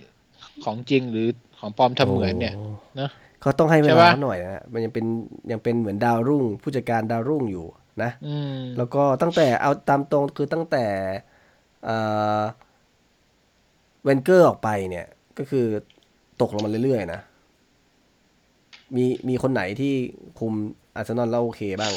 [0.65, 5.05] ของจริงหรือของปลอมทำเหมือนเนี่ยโเนอะเขาต้องให้เวใช่ปะเขาหน่อยนะมันยังเป็น
[5.51, 7.67] ยังเป็นเหมือนดาวรุ่ง ผู้จัดการดาวรุ่งอยู่
[8.03, 10.85] นะอืมแล้วก็ตั้งแต่เอาตามตรงคือตั้งแต่
[11.85, 11.97] เอ่
[12.39, 12.41] อ
[14.05, 15.07] เวนเกอร์ออกไปเนี่ย
[15.39, 15.67] ก็คือ
[16.41, 17.21] ตกลงมาเรื่อยๆนะ
[18.97, 19.95] มีมีคนไหนที่
[20.39, 20.53] คุม
[20.97, 21.93] อาร์เซนอลแล้วโอเคบ้าง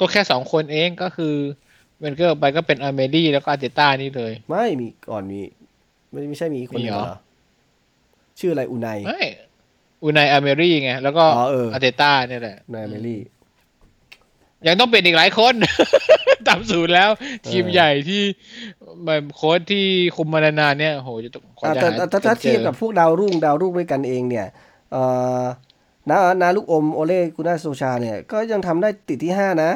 [0.00, 1.34] ก็แค่สองคนเองก็คือ
[2.00, 5.40] เวนเกอร์ไปก็เป็นอาร์เมรี่แล้วก็อาร์เตต้านี่เลย ไม่มีก่อนมี
[6.10, 7.18] ไม่ไม่ใช่มีอีกคนหนึ่งมีเหรอเหรอ
[8.38, 9.22] ชื่ออะไรอุไนไม่
[10.02, 13.20] อูนายอาร์เมรี่ไง แล้วก็อ๋อเอออาร์เตต้าเนี่ยแหละนายเมลี่
[14.66, 15.54] ยังต้องเป็นอีกหลายคน
[16.48, 17.10] ตามสูตรแล้ว
[17.46, 18.22] ทีมเออใหญ่ที่
[19.04, 19.84] แบบโค้ชที่
[20.16, 24.46] คุมมานานๆเนี่ยโหจะต้องกว่าอะจะแต่หาแต่ถ้าจนจอเทียบกับพวกดาวรุ่งดาวรุ่งด้วยกันเองเนี่ย
[24.92, 25.02] เอ่
[25.40, 25.42] อ
[26.10, 29.72] นานาลูกอมโอเล่กุน่าโซชาเนี่ย ก็ยังทำได้ติดที่ห้านะ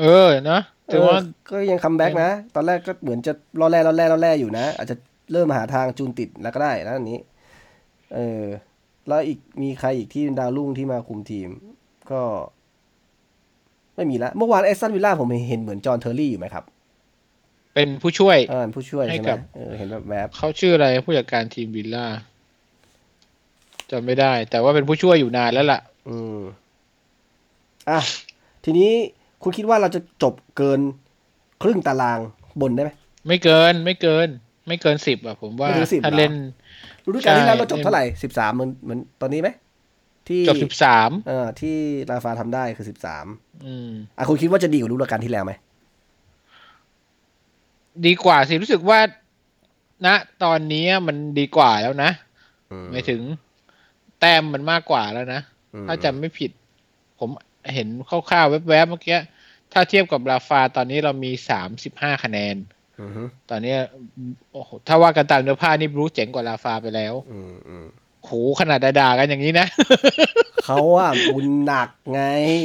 [0.00, 4.96] เออเนอะถือว่าเออก็ยัง comeback นะ ตอนแรกก็เหมือนจะร่อแร่ร่อแร่ร่อแร่อยู่นะ อาจจะ
[5.32, 7.18] เริ่มหาทางจูนติดแล้วก็ได้นะอันนี้
[8.14, 8.44] เออ
[9.08, 11.48] แล้วอีกมีใครอีกที่เป็นดาวรุ่งที่มาคุมทีม
[12.10, 12.22] ก็
[13.96, 16.64] ไม่มีละ เมื่อวานเอสตันวิลล่าผมเห็นเหมือนจอห์นเทอร์รี่อยู่ไหมครับ
[17.74, 22.06] เป็นผู้ช่วยเออผู้ช่วยให้ใช่ไหมกับเออเห็นแบบแบบเขาชื่ออะไรผู้จัดการทีมวิลล่า
[23.94, 26.38] จำไม่ได้ แต่ว่าเป็นผู้ช่วยอยู่นานแล้วล่ะๆอืม
[27.90, 28.00] อะ
[28.64, 28.90] ทีนี้
[29.42, 30.80] คุณคิดว่าเราจะจบเกิน
[31.62, 32.18] ครึ่งตาราง
[32.60, 32.90] บนได้ไหม
[33.26, 34.28] ไม่เกินไม่เกิน
[34.66, 36.32] ไม่เกินสิบอะ ผมว่าไม่ถึง10ถ้าเหรอเล่น
[37.06, 39.48] ฤดูกาลที่แล้วใช่เราจบเท่าไหร่สิบสามเหมือนเหมือนตอนนี้ไหม
[40.28, 41.76] ที่จบสิบสามเออที่
[42.10, 43.26] ราฟาทำได้คือสิบสาม
[43.66, 45.52] อืมอะคุณคิดว่าจะดีกว่าฤดูกาลที่แล้วไหม
[48.06, 48.98] ดีกว่าสิรู้สึกว่า
[50.06, 50.08] ณ
[50.44, 52.10] ตอนนี้มันดีกว่าแล้วนะ
[52.70, 53.20] อืมหมายถึง
[54.24, 55.40] แต้มมันมากกว่าแล้วนะ
[55.74, 56.50] อืมถ้าจำไม่ผิด
[57.18, 57.30] ผม
[57.74, 59.18] เห็นคร่าวๆแวบๆเมื่อกี้
[59.72, 62.56] ถ้าเทียบกับราฟาตอนนี้เรามีสามสิบห้าคะแนน
[63.00, 63.78] อืมฮึตอนเนี้ย
[64.52, 67.86] โอ้โหถ้าว่ากันตามเนื้อผ้านี่บรูเจ๋งกว่าราฟาไปแล้วอืมอืม
[68.24, 69.66] โหขนาดด่าๆกันอย่างนี้นะ
[70.64, 72.20] เขาอะบุญหนักไง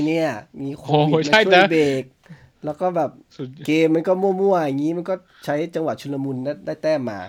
[0.08, 0.30] เนี่ย
[0.62, 2.04] มีโควิดโอ้โหมาใช่ช่วยนะเบรก
[2.65, 7.19] แล้วก็แบบสุดเกมมันก็มั่วๆอย่างนี้มันก็ใช้จังหวะชุลมุนได้ได้แต้มมา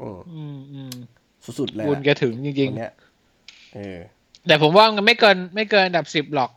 [0.00, 0.94] อืมอืมอืม
[1.58, 3.05] สุดๆเลยบุญแกถึงจริงคนเนี้ยเออๆ
[4.46, 6.50] แต่ผมว่ามันไม่เกินไม่เกินอันดับสิบหรอก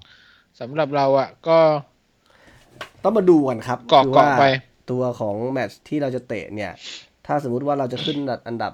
[0.59, 1.57] สำหรับเราอะ ก็
[3.03, 4.45] ต้องมาดูกันครับเกาะคือเกาะว่าไป
[4.91, 6.71] ตัวของแมตช์ที่เราจะเตะเนี่ย
[7.25, 8.17] ถ้าสมมุติว่าเราจะขึ้น
[8.47, 8.73] อันดับ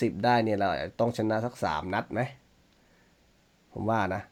[0.00, 2.20] สิบได้เนี่ยเราอาจจะต้องชนะสักสามนัดไหม
[3.72, 4.22] ผมว่านะ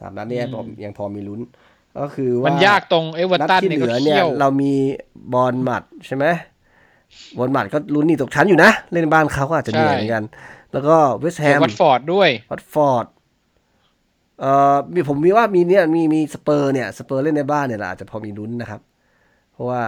[0.00, 1.40] สามนัดเนี่ยอืมผมยังพอมีลุ้น
[2.00, 4.72] ก็คือว่ามันนยากตรงเอเวอร์นัดตันที่เนี่ยเหก็ลือเนี่เขี้ยยวเรามี
[5.32, 6.24] บอร์นมัธใช่ไหม
[7.38, 10.24] บอร์นมัธก็ลุ้นหนีตกชั้นอยู่นะ เล่นในบ้านเขาก็อาจจะเหนื่อยเหมือนกัน
[10.72, 13.06] แล้วก็เวสต์แฮมวัตฟอร์ดด้วยวัตฟอร์ด
[14.40, 18.80] เอ่อมีผมมีว่ามีเนี่ยมีมีสเปอร์เนี่ยสเปอร์เล่นในบ้านเนี่ยแหละอาจจะพอมีลุ้นนะครับ
[19.52, 19.82] เพราะว่า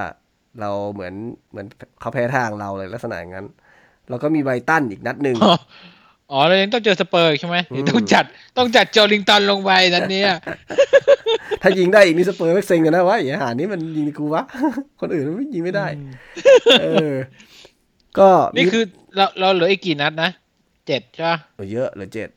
[0.60, 1.14] เราเหมือน
[1.50, 1.66] เหมือน
[2.00, 3.46] เขาแพ้ทางเราเลยลักษณะอย่างนั้น
[4.08, 5.54] แล้วก็มีไบรตันอีกนัดหนึ่งอ๋อ
[6.32, 8.24] อ๋อเรายังต้องเจอสเปอร์อีกใช่ไหมเดี๋ยวต้องจัด
[8.56, 10.30] ต้องจัดโจลิงตันลงไปนันเนี้ย
[11.62, 14.42] ถ้ายิงได้อีกนี่สเปอร์ไม่เซ็งกันนะว่าอย่าหานี่มันยิงกูวะ
[15.00, 15.86] คนอื่นมันไม่ยิงไม่ได้
[16.82, 17.14] เออ
[18.18, 18.84] ก็นี่คือ
[19.16, 20.30] เราเราเหลืออีกกี่นัดนะ
[20.88, 21.38] เจ็ดใช่ปะ
[21.72, 22.28] เยอะเหลือเจ็ด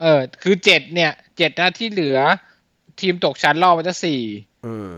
[0.00, 2.18] เออ คือเจ็ดเนี่ยเจ็ดนัดที่เหลือ
[3.00, 4.20] ทีมตกชั้นรอบมันจะสี่
[4.66, 4.90] อืม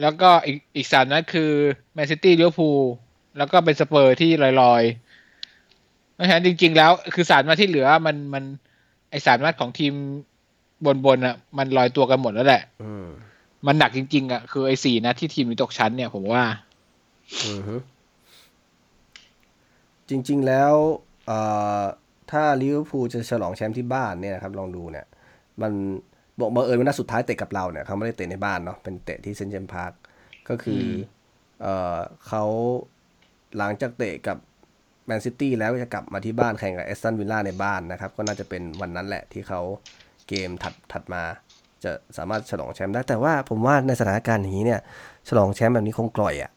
[0.00, 1.50] แล้วก็อีกอีกสามนัดคือ
[1.94, 2.80] แมนซิตี้ลิเวอร์พูล
[3.38, 8.44] แล้วก็เป็นสเปอร์ที่ลอยๆเพราะฉะนั้นจริง ๆ แล้ว คือสามนัดที่เหลือมันมัน
[9.10, 9.92] ไอสามนัดของทีม
[11.06, 13.06] บนๆอะ มันลอยตัวกันหมดแล้วแหละอืม
[13.66, 16.44] มันหนักจริง ๆ อะ คือไอ้สี่นัดที่ทีมนี้ตกชั้นเนี่ยผมว่า
[17.46, 17.76] อือฮึ
[20.08, 20.72] จริง ๆ แล้ว
[21.26, 21.38] เอ่
[21.82, 21.84] อ
[22.30, 25.06] ถ้าลิเวอร์พูลจะฉลองแชมป์ที่บ้านเนี่ยนะครับลองดูเนี่ย
[25.62, 25.72] มัน
[26.40, 29.92] บอกบังเอิญว่านัดสุดท้ายเตะกับเราเนี่ยเขาไม่ได้เตะในบ้านเนาะเป็นเตะที่เซนต์เจมส์พาร์ค
[30.48, 30.94] ก็คืออม
[31.60, 32.44] เอ่อเขา
[33.58, 34.38] หลังจากเตะกับ
[35.06, 39.60] แมนซิตี้แล้วก็จะกลับมาที่บ้านแข่งกับเอสตันวิลล่าในบ้านนะครับ ก็น่าจะเป็นวันนั้นแหละที่เขา
[40.28, 41.22] เกมถัดถัดมา
[41.84, 44.80] จะสามารถฉลองแชมป์ได้แต่ว่าผมว่าในสถานการณ์อย่างนี้เนี่ย
[45.28, 46.50] ฉลองแชมป์แบบนี้คงกล่อยอะ่ะ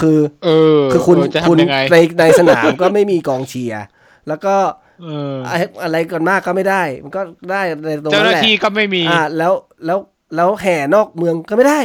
[0.00, 3.84] คือเออคือคุณเจะคุณทำยังไงในในสนามก็ไม่มีกองเชียร์
[4.28, 4.54] แล้วก็
[5.02, 9.52] เออไอ้อะไรก่อนมากก็ไม่ได้ มันก็ได้ในตรงเจ้านั้หนน้าแหละที่ก็ไม่มีอ่าแล้ว
[9.86, 9.98] แล้ว
[10.36, 11.80] แล้วแห่นอกเมืองก็ไม่ได้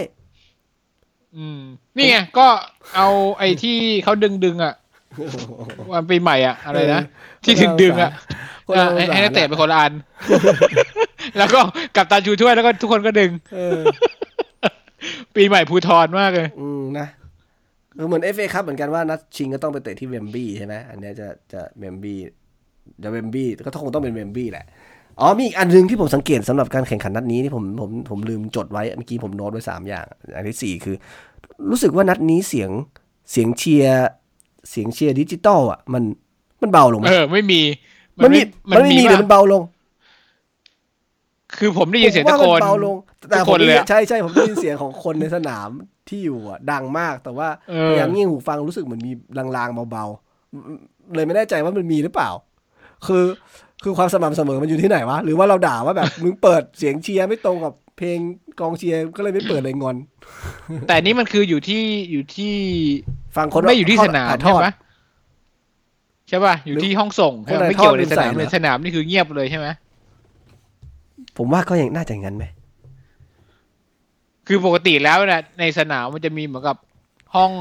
[1.38, 1.62] อืม
[1.97, 2.47] นี่ไงก็
[2.95, 4.74] เอาไอ้ที่เขาดึงดึงๆอะ
[5.91, 7.02] วันปีใหม่อะ อะไรนะ
[7.43, 8.12] ที่ดึงดึงๆอะ
[8.68, 9.93] คนละอะให้สงสารให้นักเตะเป็นคนละอัน
[11.38, 11.60] แล้วก็
[11.95, 13.80] กัปตันชูถ้วยแล้วก็ทุกคนก็ดึงเออ
[15.36, 17.08] ปีใหม่ภูธรมากเลย อืมนะ
[18.00, 22.24] คือเหมือนเอฟเอคัพเหมือนกันว่านัดชิงก็ต้องไปเตะที่เวมบลีย์ใช่ไหมอันเนี้ยจะจะเวมบลีย์
[23.04, 24.66] จะเวมบลีย์ก็คงต้องเป็นเวมบลีย์แหละ
[25.20, 30.95] อ๋อมีอีกอันหนึ่งที่ผมสังเกตสำหรับการแข่งขันนัดนี้ที่ผมผมผมลืมจดไว้เมื่อกี้ผมโน้ตไว้สามอย่าง อันที่สี่คือ
[31.70, 32.70] รู้สึกว่านัดนี้เสียง
[33.32, 34.08] เสียงเชียร์
[34.70, 36.04] เสียงเชียร์ดิจิตอลอะ มัน
[36.62, 37.62] มันเบาลงไหมเออไม่มี
[38.24, 39.62] มันมีมันไม่มีหรือว่ามันเบาลง
[41.60, 42.95] คือผมได้ยินเสียงตะโกนผมว่ามันนเบาลง
[43.30, 45.70] แต่ทุกคนเลยผมได้เลยยินอะใช่ใช่ผมได้ยินเสียงของคนในสนาม
[46.10, 52.30] ที่อยู่อะดังมากแต่ว่าเออพยายามเงี่ยหูฟังรู้สึกเหมือนมีลางๆเบาๆเลยไม่แน่ใจว่ามันมีหรือเปล่า
[53.07, 53.26] คือ
[53.84, 58.20] คือความสม่ำเสมอมันอยู่ที่ไหนวะหรือว่าเราด่าว่าแบบมึงเปิดเสียงเชียร์ไม่ตรงกับเพลง
[58.60, 59.95] กองเชียร์ก็เลยไม่เปิดเลยงอน
[60.88, 62.53] แต่นี่มันคืออยู่ที่อยู่ที่
[63.36, 64.68] ฟังคนไม่อยู่ที่สนามถ่ยทใช่อดไหม
[66.30, 69.68] ใช่ป่ะอยู่ที่ห้องส่งคนไหนไม่เกี่ยวในทอดสนามเป็นใส่เลยเหรอสนามนี่คือเงียบเลยใช่ไหม
[71.40, 72.46] ผมว่าก็ยังน่าจะอย่างนั้นไหม
[74.48, 76.78] คือปกติแล้วนะในสนามมันจะมีเหมือนกับ
[77.36, 77.52] ห้อง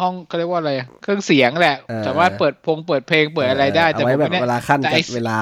[0.00, 1.76] ห้องเขาเรียกว่าอะไรอะเครื่องเสียงแหละ
[2.06, 5.38] สามารถเปิดพงเปิดเพลงเปิดอะไรได้ แต่เอาไว้ผมแบบไม่แน่ เวลาขั้นแต่จัไอ้ดเวลา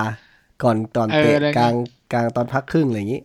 [0.63, 1.75] ก่อนตอนเออเตะอะไร กลาง
[2.13, 3.23] กลางตอนพักครึ่งอะไรอย่างนี้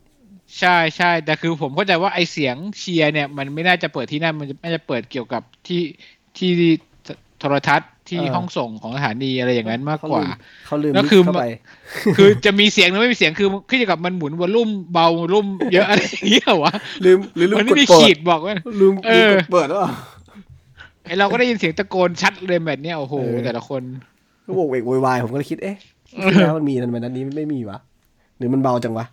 [0.59, 5.81] ใช่ใช่แต่คือผมเข้าใจว่าไอเสียงเชียร์เนี่ย มันไม่น่าจะเปิดที่นั่นมันจะน่าจะเปิดเกี่ยวกับที่
[6.37, 6.49] ที่
[7.39, 10.23] โทรทัศน์ที่เออห้องส่งของสถานีอะไรอย่างนั้นมากกว่า
[10.65, 11.45] เขาลืมแล้วคือ mix เข้าไป
[12.17, 16.73] คือจะมีเสียงหรือไม่มีเสียงคือขึ้นอยู่กับมันหมุน volume เบา volume เยอะอะไรอย่างเงี้ยวะ
[17.05, 19.91] ลืมหรือลืมมันกไม่ดมีเปิขีดดบอกว่าลืมเอลืมอกดเปิดหรือเปล่า
[21.05, 23.81] ไอเราก็ได้ยินเสียงตะโกนชัดเลยแบบเนี้ยโอ้โหเออแต่ละคน
[24.45, 25.77] ก็บอกเวกโวยวายผมก็เลยคิดเอ๊ะ
[26.45, 27.77] แล้วมันมีนันมันนั้นนี้ไม่มีวะ
[28.37, 29.05] หรือมันเบาจังวะ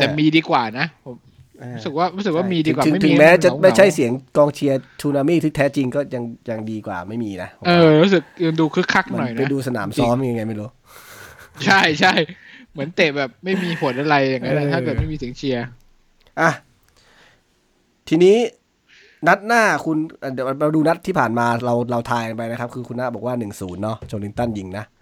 [0.00, 1.31] แต่มีดีกว่านะผมเออ
[1.76, 10.68] รู้สึกว่ารู้สึกว่ามีดีกว่าถึงไม่ถึมีงแม้จะเหงาๆไม่ใช่เสียงกองเชียร์ทูนามี่ที่แท้จริงก็ยังยังดีกว่าไม่มีนะผมเอว่าอรู้สึกยังดูคึกคักมัหน่อยนไปนะดูสนามซ้อมยังไงไม่รู้
[11.66, 12.12] ใช่ใช่
[12.72, 15.66] เหมือนเตะแบบไม่มีผลอะไรอย่างนั้นนะเออถ้าเกิดไม่มีเสียงเชียร์
[16.40, 16.50] อะ
[18.08, 18.36] ทีนี้
[19.28, 25.01] นัดหน้าคุณเอ่อเดี๋ยวเราดูนัดที่ผ่านมาเราเราทายกันไปนะครับ คือคุณน้าบอกว่าหนึ่งศูนย์เนาะโจลินตันยิงนะอ่าอ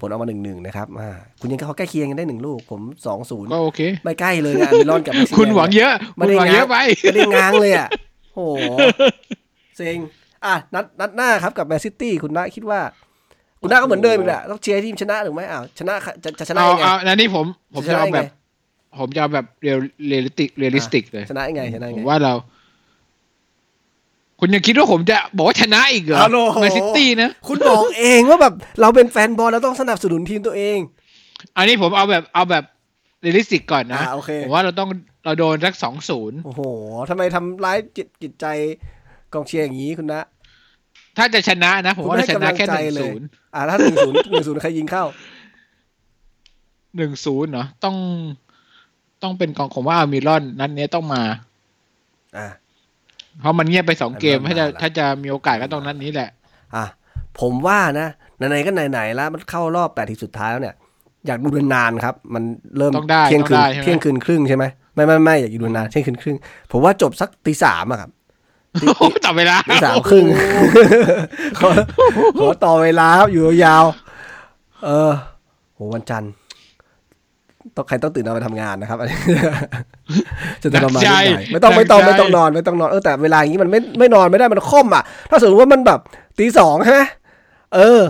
[0.00, 1.10] ผลออกมาหนึ่งหนึ่งนะครับอ่า
[1.40, 7.88] คุณยังเขาใกล้เคียงกันได้หนึ่งลูก ผมสองศูนย์ก็โอเค ไม่ใกล้เลยนะอัลมิรอนกับแม็กซี่คุณหวังเยอะคุณหวังเยอะไปไม่ได้ง้าเยงไม่ได้ง้างเลยอะ
[8.34, 8.62] โอ้โห
[9.76, 9.98] เซ็ง
[10.46, 12.80] อะนัดนัดหน้าครับกับแมนซิตี้คุณน้าคิดว่า
[13.60, 18.26] คุณน้าก็เหมือนเดิมอีกแหละต้องเชียร์ทีมชนะถูกไหมอ้าวชนะจะจะชนะเอายังไงเอาอันนี้ผมผมจะนะเอาแบบชนะยังแบไงบ
[18.98, 22.32] ผมจะเอาแบบ real realistic realistic เลยชนะยังไงชนะยังไงผมว่าเรา
[24.40, 30.78] คุณยังคิดว่าผมจะบอกว่าชนะอีกเหรออ้าวโอ้โหแมนซิตี้นะ คุณบอกเองว่าแบบเราเป็นแฟนบอลเราต้องสนับสนุนทีมตัวเอง
[31.56, 32.64] อันนี้ผมเอาแบบเอาแบบ
[33.20, 34.88] realistic ก่อนนะอ่าโอเคผมว่าเราต้อง
[35.24, 36.60] เราโดนสักสองศูนย์โอ้โห
[37.10, 38.46] ทำไมทำร้ายจิตจิตใจ
[39.32, 40.22] กองเชียร์อย่างนี้คุณนะ
[41.16, 45.04] ถ้าจะชนะนะผมว่าคุณไม่จะชนะแค่ให้หกำลังใจเลยนึ่งศูนย์อ่าถ้าหนึ่งศูนย์หนึ่งศูนย์ใครยิงเข้า
[46.96, 47.96] หนึ่งศูนย์เนาะต้อง
[49.22, 51.22] ต้องเป็นกองผมว่าอัลมิรอน นัดนี้ต้องมา
[52.36, 52.46] อ่า
[53.40, 56.30] เพราะมันเงียบไปสองเกมอัลมิรอนถ้าจะมาละถ้าจะมีโอกาสก็ต้องนัดนี้แหละ
[56.76, 56.84] อะ
[57.40, 60.74] ผมว่านะไหนๆก็ไหนๆแล้วมันเข้ารอบแปดทีสุดท้ายแล้วเนี่ย
[61.26, 62.42] อยากดูนานๆครับ มัน
[62.78, 64.64] เริ่มต้องได้เที่ยงคืนต้องได้ใช่ไหมเที่ยงคืนครึ่งใช่ไหม
[64.94, 66.36] ไม่ไม่ไม่อยากอยู่นานๆเที่ยงคืนครึ่ง
[66.72, 68.10] ผมว่าจบสักตีสามอะครับ
[68.80, 70.24] โอ้โหต่อเวลาตีสามครึ่ง
[71.58, 71.68] ขอ
[72.38, 75.12] ขอต่อเวลาครับอยู่ยาวๆเออ
[75.74, 76.32] โหวันจันทร์
[77.76, 79.18] ต้องใครต้องตื่นเอาไปทำงานนะครับอันนี้
[80.62, 86.00] จะทรมานนิดหน่อยไม่ต้องไม่ต้องไม่ต้องนอนไม่ต้องนอนเออแต่เวลาอย่างนี้มันไม่ไม่นอนไม่ได้มันค่อมอะ ถ้าสมมติว่ามันแบบ
[86.38, 87.00] ตีสองใช่ไหม
[87.74, 88.00] เออ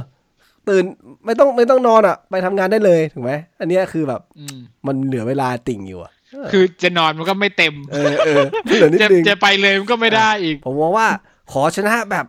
[0.68, 0.84] ตื่น
[1.26, 6.12] ไม่ต้องไม่ต้องนอนอะ ไปทำงานได้เลยถูกไหมอันเนี้ยคือแบบอืมมันเหลือเวลาติ่งอยู่อะ
[6.52, 11.06] คือจะนอนมันก็ไม่เต็ม เออเออเหลือนิดจะนึงจะไปเลยมันก็ไม่ได้อีก ผมมองว่า
[11.52, 12.26] ขอชนะแบบ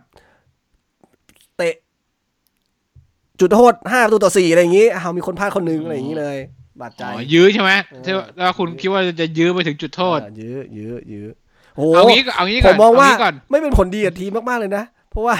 [1.56, 1.74] เตะ
[3.40, 6.38] จุดโทษห้าประตูต่อสี่อะไรอย่างงี้เอามีคนพลาดคนหนึงอะไรอย่างงี้เลย
[6.80, 11.26] บาดใจอ๋อยื้อใช่ไหมเออที่ว่าแล้วคุณคิดว่าจะยื้อไปถึงจุดโทษอ่ายื้อยื้อยื้อ
[11.76, 15.34] โอ้โหเอางี้ก็เอางี้ผก่อนมมองว่าเงี้ก่อนไม่เป็นผลดีกับทีมมากๆเลยนะเพราะว่า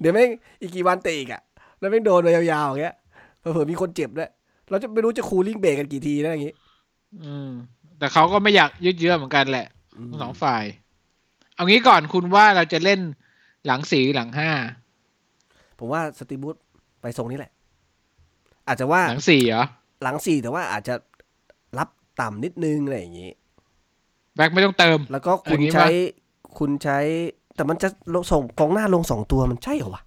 [0.00, 1.42] เดี๋ยวแม่งอีกกี่วันเตะอีกอะ
[1.80, 2.94] แล้วแม่งโดนไปยาวๆอย่างเงี้ย
[3.38, 4.30] เผื่อๆมีคนเจ็บด้วย
[4.70, 6.54] เราจะไม่รู้จะคูลิ่งเบรกกันกี่ทีนะอย่างงี้
[7.24, 7.50] อืม
[7.98, 9.66] แต่เขาก็ไม่อยากยืดเยื้อเหมือนกันแหละ
[10.10, 10.64] ทั้งสองฝ่าย
[11.54, 13.00] เอางี้ก่อนคุณว่าเราจะเล่น
[13.66, 14.50] หลังสี่หลังห้า
[15.78, 16.56] ผมว่าสตีบูธ
[17.00, 17.52] ไปทรงนี้แหละ
[18.68, 19.64] อาจจะว่าหลังสี่เหรอ
[20.02, 20.94] หลังสี่แต่ว่าอาจจะ
[21.78, 21.88] รับ
[22.20, 23.30] ต่ำนิดนึงอะไรอย่างงี้
[24.36, 26.98] แบ็คไม่ต้องเติม แล้วก็คุณอย่างนี้ใช้ปะคุณใช้
[27.54, 30.02] แต่มันจะลงส่งกองหน้าลงสองตัวมันใช่เหรอวะ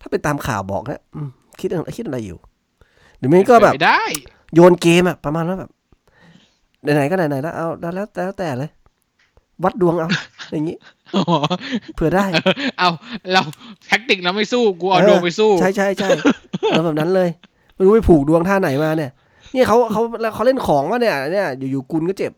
[0.00, 1.28] ถ้าเป็นตามข่าวบอกนะอืม
[1.60, 2.38] คิดอะไรคิดอะไรอยู่
[3.18, 4.02] หรือไม่ก็แบบไม่ได้
[4.54, 5.70] โยนเกมอะประมาณว่าแบบ
[6.94, 8.70] ไหนๆก็ไหนๆแล้วเอาแล้วแล้วแล้วแต่เลย
[9.64, 10.08] วัดดวงเอา
[10.52, 10.76] อย่างนี้
[11.16, 11.22] อ๋อ
[11.94, 12.24] เผื่อได้
[12.78, 12.90] เอา
[13.32, 13.42] เรา
[13.86, 16.08] แท็กติกเราไม่สู้ กูเอาเออดวงไปสู้ ใช่ใช่ใช่
[16.70, 17.28] แล้วแบบนั้นเลย
[17.74, 19.10] ไม่รู้ไปผูกดวงท่าไหนมาเนี่ย
[19.54, 20.02] เนี่ยเขาเขา
[20.34, 22.32] เขาเล่นของวะเนี่ยเนี่ยอยู่ๆกุลก็เจ็บ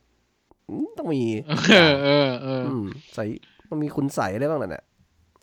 [0.69, 1.23] อืมต้องมี
[1.71, 3.25] เออเออเอออืมใส่
[3.69, 4.85] ต้องมีคุณใส่ได้บ้างแหละเนี่ย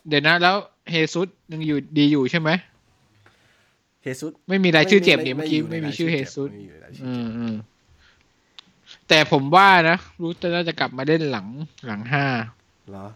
[0.08, 0.56] เดี๋ยวนะแล้ว
[0.90, 2.50] เฮซุสยังอยู่ดีอยู่ใช่ไหม
[4.02, 6.50] เฮซุสไม่มีรายชื่อเจ็บเนี่ยเมื่อกี้ไม่มีชื่อเฮซุส
[7.04, 7.54] อืมอืม
[9.08, 11.46] แต่ผมว่านะรู้จะน่าจะกลับมาเล่นหลัง
[11.86, 12.26] หลังห้า
[12.90, 13.06] เหรอ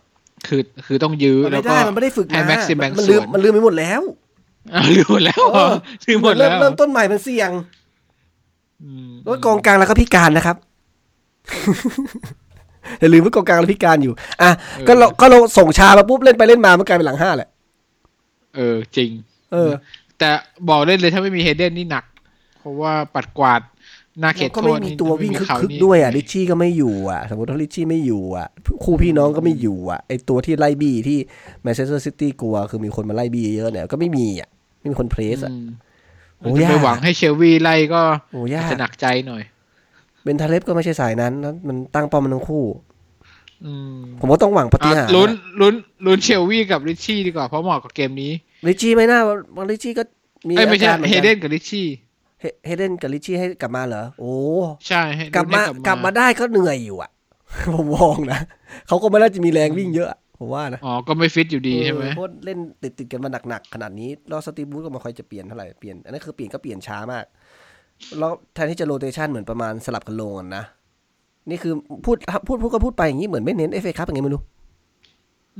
[0.46, 4.02] คือคือต้องยื้อมันแล้วไม่ก็ได้มันไม่ได้ฝึกให้มา Maxim Bank มันลืมสวนมันลืมไปหมดแล้ว
[4.74, 5.74] อ้าวลืมหมดแล้วเหรอเออ
[6.06, 7.50] ลืมหมดเริ่แล้มวเริ่มต้นใหม่มันเสี่ยง
[8.82, 10.56] อืมแล้วกองกลางแล้วก็พิการนะครับ
[13.00, 14.12] อย่าลืมว่ากองกลางเราพิการอยู่
[14.42, 14.50] อะ
[14.88, 17.48] ก็เราก็เราส่งชามาปุ๊บเล่นไปเล่นมามันกลายเป็นหลังห้าแหละ
[18.56, 19.10] เออ จริง
[19.52, 19.70] เออ
[20.18, 20.30] แต่
[20.68, 22.04] บอกเล่นเลยถ้าไม่มีเฮเดนนี่หนัก
[22.58, 23.60] เพราะว่าปัดกวาด
[24.20, 28.48] หน้าเขตโทษแล้วก็โทไม่มีนี่ตัววิ่งถ้าไม่มีเขาคึกนี่ๆด้วยอะริชชี่ก็ไม่อยู่อะ สมมติถ้าริชชี่ไม่อยู่อะ
[28.84, 31.18] คู่พี่น้องก็ไม่อยู่อะไอตัวที่ไล่บี้ที่
[31.62, 34.48] แมนเชสเตอร์ซิตี้กลัว คือมีคนมาไล่บี้เยอะเนี่ยก็ไม่มีอะ
[34.80, 35.87] ไม่มีคน press อะอืมโอ้
[36.44, 39.42] ยากจะไปหวังให้เชลวีไล่ก็โอ้ยากจะหนักใจหน่อย
[40.22, 42.64] เบนทาเลบก็ไม่ใช่สายนั้นแล้วมันตั้งเป้ามันทั้งคู่
[43.64, 45.74] อืมผมว่าต้องหวังปาฏิหารย์ลุ้นอะลุ้น
[46.06, 48.32] ลุ้นเชลวีกับริชชี่ดีกว่าเพราะเหมาะกับเกมนี้
[48.66, 49.20] ริชชี่ไม่น่า
[49.56, 50.02] ว่าริชชี่ก็
[50.48, 51.86] มีเอ้ยไม่ใช่อาการหมือนกันเฮเดนกับริชชี่
[52.40, 54.32] เฮเฮเดนกับริชชี่ให้กลับมาเหรอโอ้
[54.88, 57.10] ใช่ให้กลับมาลุ้นให้กลับมาได้ก็เหนื่อยอยู่อะ
[57.74, 58.40] ผมมองนะ
[58.88, 67.24] เขาก็ไม่น่าจะมีแรงวิ่งเยอะอะ ผมว่านะอ๋อก็ไม่ฟิตอยู่ดีใช่ไหมเออเพราะเล่นติดติดๆกันมาหนักๆขนาดนี้แล้วสตีฟ บรูซก็ไม่ค่อยจะเปลี่ยนเท่าไหร่เปลี่ยนอันนั้นคือเปลี่ยนก็เปลี่ยนช้ามาก
[68.18, 70.64] แล้วแทนที่จะ rotation เหมือนประมาณสลับกันลงกันนะ
[71.50, 71.72] นี่คือ
[72.04, 72.16] พูด
[72.46, 74.42] พูดพูดก็พูดไปอย่างนี้เหมือนไม่เน้นเอฟเอคัพอย่างไงไม่รู้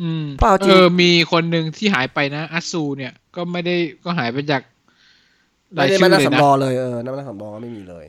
[0.00, 4.62] อืมเพราะเอาจริงเออมีคนหนึ่งที่หายไปนะอัสซูเนี่ยก็ไม่ได้ก็หายไปจาก
[5.78, 8.06] ราไม่ยได้ชื่มาอนั่งเลยนะสำรองเลยเออนั่งสำรองก็ไม่มีเลย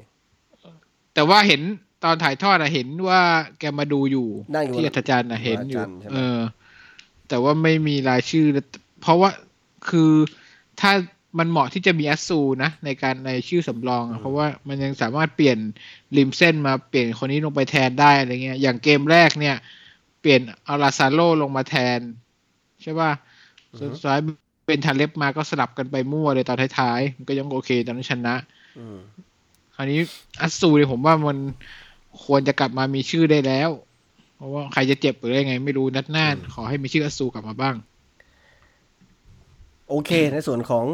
[1.14, 1.62] แต่ว่าเห็น
[2.04, 3.22] ตอนถ่ายทอดอะเห็นว่า
[3.60, 6.40] แกมาดูอยู่นั่งอยู่ที่อัธจันทร์อะเห็นอยู่อัธจันทร์ใช่ไหมเออ
[7.30, 8.46] แต่ว่าไม่มีรายชื่อ
[9.02, 9.30] เพราะว่า
[9.90, 10.12] คือ
[10.82, 10.92] ถ้า
[11.40, 15.58] มันเหมาะที่จะมีอัสซูนะในการในชื่อสำรองอะเพราะว่ามันยังสามารถเปลี่ยน
[16.18, 19.56] ริมเส้นมาเปลี่ยนคนนี้ลงไปแทนได้อะไรเงี้ย อย่างเกมแรกเนี่ย
[20.22, 22.00] เปลี่ยนอาราซาโลลงมาแทน
[22.82, 23.12] ใช่ป่ะ
[23.80, 24.20] สุดท้าย
[24.68, 28.36] เป็นทาเล็บมาก็สลับกันไปมั่วเลยตอนท้ายๆมันก็ยังโอเคตอนนั้นชนะ
[28.80, 29.00] อืม
[29.76, 30.00] คราวนี้
[30.42, 31.38] อัสซูเนี่ยผมว่ามัน
[32.26, 33.70] ควรจะกลับมามีชื่อได้แล้ว
[34.40, 37.76] เพราะว่าใครจะเจ็บหรือยังไง ไม่รู้นัดหน้าขอให้มีชื่ออัสซูกลับมาบ้าง
[39.90, 40.86] โอเค ในส่วนของ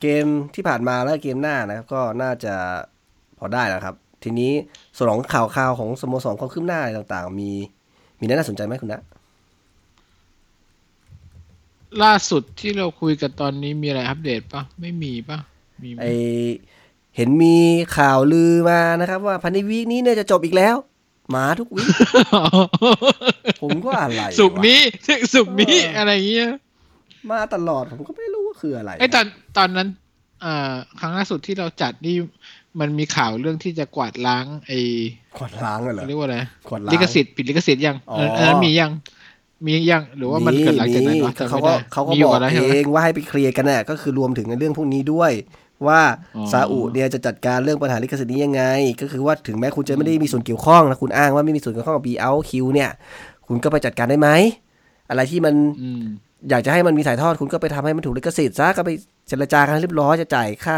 [0.00, 2.54] เกมที่ผ่านมาและเกมหน้านะครับก็น่าจะ
[3.38, 4.52] พอได้แล้วครับ ทีนี้
[4.96, 7.50] ส่วนของข่าวข่าวของสโมสรความคืบหน้าอะไรต่าง ๆ มี
[8.20, 9.02] มีน่าสนใจไหมคุณนะ
[12.02, 15.38] ล่าสุดที่เราคุยกันตอนนี้มีอะไรอัปเดตปะไม่มีปะ
[15.82, 16.06] มีไหมไอ
[17.16, 17.56] เห็นมี
[17.96, 20.95] ข่าวลือมานะครับ ว่าพันในวีคนี้เนี่ยจะจบอีกแล้วห
[21.34, 22.14] มาทุกวีค
[23.62, 24.80] ผมก็อะไรวะสุกร์นี้
[25.34, 26.50] สุกร์นี้เออออะไรเงี้ย
[27.30, 29.26] มาตลอดผมก็ไม่รู้ว่าคืออะไรไอ้ตอน
[29.58, 29.88] ตอนนั้น
[30.44, 32.16] อ่าครั้งล่าสุดที่เราจัดนี่
[32.80, 34.78] มันมีข่าวเรื่องที่จะกวาดล้างไอ้
[35.38, 38.90] ขวดล้างอะเหรอเรียกว่าอะไรขวดล้างลิขสิทธิ์ผิดลิขสิทธิ์ยังอ๋อเอออันนั้นมียัง
[39.64, 45.32] มียังหรือว่ามันเกิดหลังจากนั้นวะก็จำเขาไม่ก็ได้เขาก็มีอบยู่อกก่อนแล้วใช่เอไหมงว่าให้ไปเคลียร์กันน่ะก็คือรวมถึงในเรื่องพวกนี้ด้วย
[45.86, 46.00] ว่า
[46.36, 48.62] อ๋อซาอุเนี่ยจะจัดการเรื่องปัญหาลิขสิทธิ์นี้ยังไง
[49.00, 52.90] ก็คือว่าถึงแม้คุณจะไม่ได้มีส่วนเกี่ยวข้องนะคุณอ้างว่าไม่มีส่วนเกี่ยวข้องกับ B out Q เนี่ย
[53.46, 54.28] คุณก็ไปจัดการได้ไหม
[55.08, 56.04] อะไรที่มันอืม
[56.50, 58.90] อยากจะให้มันมีถ่ายทอดคุณก็ไปทำให้มันถูกลิขสิทธิ์ซะก็ไป
[59.28, 60.76] เจรจากันให้เรียบร้อยจะจ่ายค่า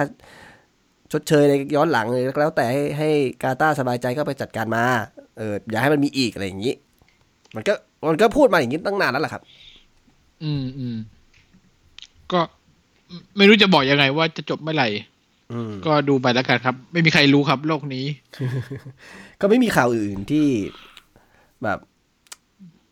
[1.13, 3.09] ชดเชยในย้อนหลังเลยแล้วแต่ให้ให้
[3.43, 4.85] กาตาร์สบายใจก็ไปจัดการมา
[5.39, 6.75] เอออย่าให้มันมีอีกอะไรอย่างนี้
[7.55, 7.73] มันก็
[8.09, 9.43] มันก็พูดมาอย่างนี้ตั้งนานแล้วแหละครับ
[10.45, 10.97] อืมอืม
[12.33, 12.41] ก็
[13.37, 14.89] ไม่รู้จะบอกยังไงว่าจะจบเมื่อไหร่
[15.53, 18.05] อืมก็ดูไปแล้วกันครับ ไม่มีใครรู้ครับ โลกนี้
[19.41, 20.47] ก็ไม่มีข่าวอื่นที่
[21.63, 21.79] แบบ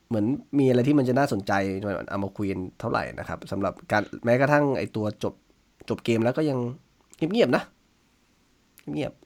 [0.08, 0.26] เหมือน
[0.58, 1.52] มีอะไรที่มันจะน่าสนใจ
[2.10, 5.34] เอามาคุยกันเท่าไหร่นะครับสำหรับการแม้กระทั่งไอตัวจบ
[5.88, 6.58] จบเกมแล้วก็ยัง
[7.16, 7.62] เงียบๆนะ
[8.90, 9.25] เงียบอืมๆอ่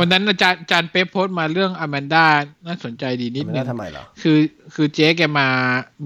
[0.00, 2.26] วันนั้นอาจารย์อาจารย์เป๊ปโพสต์มาเรื่องอแมนดา
[2.66, 4.38] น่าสนใจดีนิดไม่นึได้งทำไมเหรอคือ
[4.74, 5.48] คือเจ๊แกมา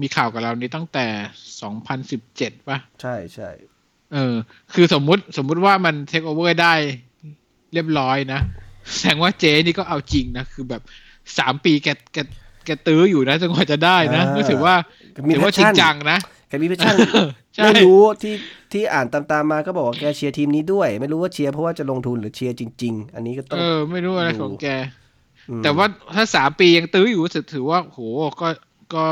[0.01, 1.05] มีข่าวกับเรานี้ตั้งแต่
[1.61, 3.49] สองพันสิบเจ็ดป่ะ ใช่ใช่
[4.13, 4.35] เออ
[4.73, 6.73] คือสมมุติสมมุติว่ามันเทคโอเวอร์ได้
[7.73, 8.41] เรียบร้อยนะ
[8.95, 10.81] แสดงว่าเจ๊นี่ก็เอาจริงนะ คือแบบ
[11.37, 12.17] สามปีแกแก
[12.65, 14.75] แกตื้ออยู่นะจนกว่าจะได้นะก็ถือว่า
[15.27, 16.17] มี passion ถือว่าจริงจังนะ
[16.49, 16.95] แกมี passion
[17.55, 18.33] ใช่ไม่รู้ที่
[18.71, 25.85] ที่อ่านตามๆมาก็บอกว่าแกเชียร์ทีมนี้ด้วย ไม่รู้ว่าเชียร์เพราะว่าจะลงทุนหรือเชียร์จริง ๆ อันนี้ก็ต้องเออไม่รู้อะไรของแกแต่ว่า
[26.15, 27.99] ถ้าสามปียังตื้ออยู่ถือถือว่าโห
[28.41, 28.47] ก็
[28.95, 29.05] ก็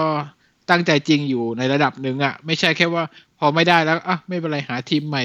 [0.70, 3.04] ตั้งใจจริงอยู่ในระดับหนึ่งอะไม่ใช่แค่ว่า
[3.40, 5.24] พอไม่ได้แล้วอะไม่เป็นไรหาทีมใหม่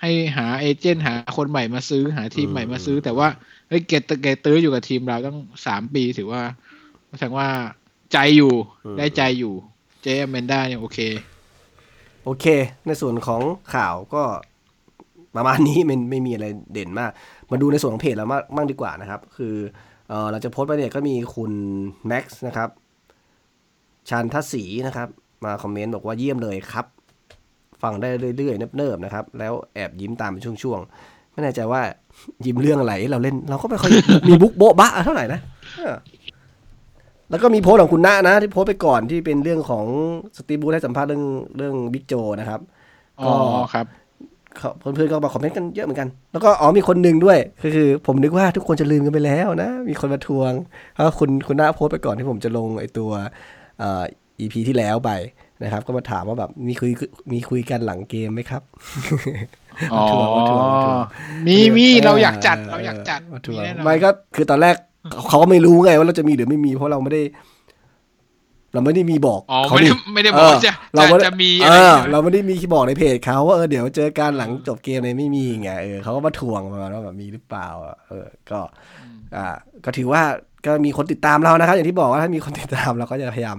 [0.00, 3.28] ให้หาเอเจนต์หาคนใหม่มาซื้อหาทีมใหม่มาซื้อ แต่ว่า
[3.68, 3.92] เฮ้ยแก
[4.22, 5.36] แกตื้ออยู่กับทีมเราตั้ง
[5.66, 6.42] สามปีถือว่า
[7.18, 7.48] แสดงว่า
[8.12, 8.52] ใจอยู่
[8.98, 9.54] ได้ใจอยู่
[10.02, 10.98] เจอแมนด้าเนี่ยโอเค
[12.24, 12.46] โอเค
[12.86, 13.42] ในส่วนของ
[13.74, 14.22] ข่าวก็
[15.36, 17.10] ประมาณนี้มันไม่มีอะไรเด่นมาก
[17.50, 19.54] มาดูในส่วนของเพจเรามากบ้างดีกว่านะครับ คือ
[20.08, 21.52] เออเราจะโพสต์ไปเนี่ยก็มีคุณ
[22.06, 22.68] แม็กซ์นะครับ
[24.08, 25.08] ชันทัศสีนะครับ
[25.44, 26.86] มาคอมเมนต์บอกว่าเยี่ยมเลยครับ
[27.82, 31.82] ฟังได้เรื่อยๆเนิบๆนะครับ แล้วแอบยิ้มตามเป็นช่วงๆ ไม่แน่ใจว่า
[32.44, 33.90] ยิ้มเรื่องอะไร เราเล่นเราก็ไม่ค่อย
[34.28, 35.40] มีมุกโบ๊ะบ๊ะเท่าไหร่นะ
[37.32, 39.86] แล้วก็มีโพสต์ของคุณณะนะ ที่โพสต์ไปก่อนที่เป็นเรื่องของ
[40.36, 41.24] สตีฟ บรูซให้สัมภาษณ์เรื่อง
[41.56, 42.60] เรื่องบิ๊กโจนะครับ
[43.20, 43.32] อ๋อ
[43.74, 43.86] ครับ
[44.58, 50.52] เขาเพื่อนๆก็มาคอมเมนต์กันเยอะเหมือนกัน แล้วก็อ๋อมีคนหนึ่งด้วยก็คือ ผมนึกว่าทุกคนจะลืมกันไปแล้วนะ มีคนมาทวง
[50.94, 53.10] เพราะคุณคุณน้าโพสต์ไปก่อนที่ผมจะลงไอตัว
[53.78, 54.02] เอ่อ
[54.40, 55.10] EP ที่แล้วไป
[55.62, 56.90] นะครับ ก็มาถามว่าแบบมีคุย
[57.32, 58.62] มีคุยกันหลังเกมไหมครับ
[59.92, 60.96] อ๋อมาทวงมาทวงมาทวง
[61.46, 64.76] มีมีเราอยากจัดเราอยากจัดมาทมีวงแน่นอนไม่ก็คือตอนแรก
[65.28, 67.22] เขาก็ไม่รู้ไงว่าเราจะมีหรือไม่มี เพราะเราไม่ได้
[68.74, 78.60] เราไม่ได้มีบอกอ๋อเขาไม่ได้นี่ไม่ได้บอกว่าจะเราจะไม่ได้จะมีเออะไรอใช่ไหมเราไม่ได้มีบอกในเพจเขาว่าเออเดี๋ยวเจอกันหลังจบเกมเลยไม่มีไงเออเขาก็มาทวงมาว่าแบบมีหรือเปล่าอะเออ ก็
[79.36, 79.46] อ่า
[79.84, 80.22] ก็ถือว่า
[80.66, 83.58] ก็มีคนติดตามเรานะครับ อย่างที่บอกว่าถ้ามีคนติดตามเราก็จะพยายาม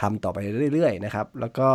[0.00, 0.38] ทำต่อไป
[0.74, 1.70] เรื่อยๆนะครับ แล้วก็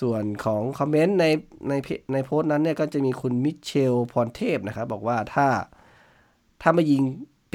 [0.00, 1.24] ส่วนของคอมเมนต์ใน
[1.68, 5.46] ในเพจในโพสต์นั้นเนี่ยก็จะมีคุณมิเชลพรเทพนะครับ บอกว่าถ้า
[6.62, 7.02] ถ้าไม่ยิง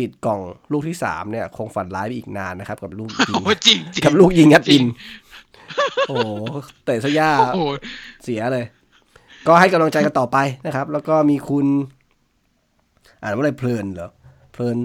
[0.02, 0.40] ปิดกล่อง
[0.72, 4.86] ลูกที่สามเนี่ย คงฝันร้ายไปอีกนานนะครับ กับลูกยิงโอ้จริงจริงกับลูกยิงยัดจริอินง
[6.08, 6.30] โอ้โห
[6.86, 7.64] เตะซะย่าโอ้โห
[8.24, 8.66] เสียเลย
[9.48, 11.66] ก็ให้กำลังใจกันต่อไปนะครับ แล้วก็มีคุณ
[13.22, 14.10] อ่านว่าอะไรเพลินเหรอ
[14.52, 14.78] เพลิน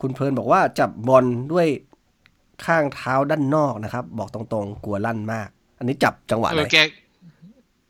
[0.00, 1.66] คุณเพลินบอกว่าจับบอลด้วย
[2.64, 5.48] ข้างเท้าด้านนอกนะครับ บอกตรงๆ กลัวลั่นมาก
[5.78, 6.76] อันนี้จับจังหวะเอไหนอแก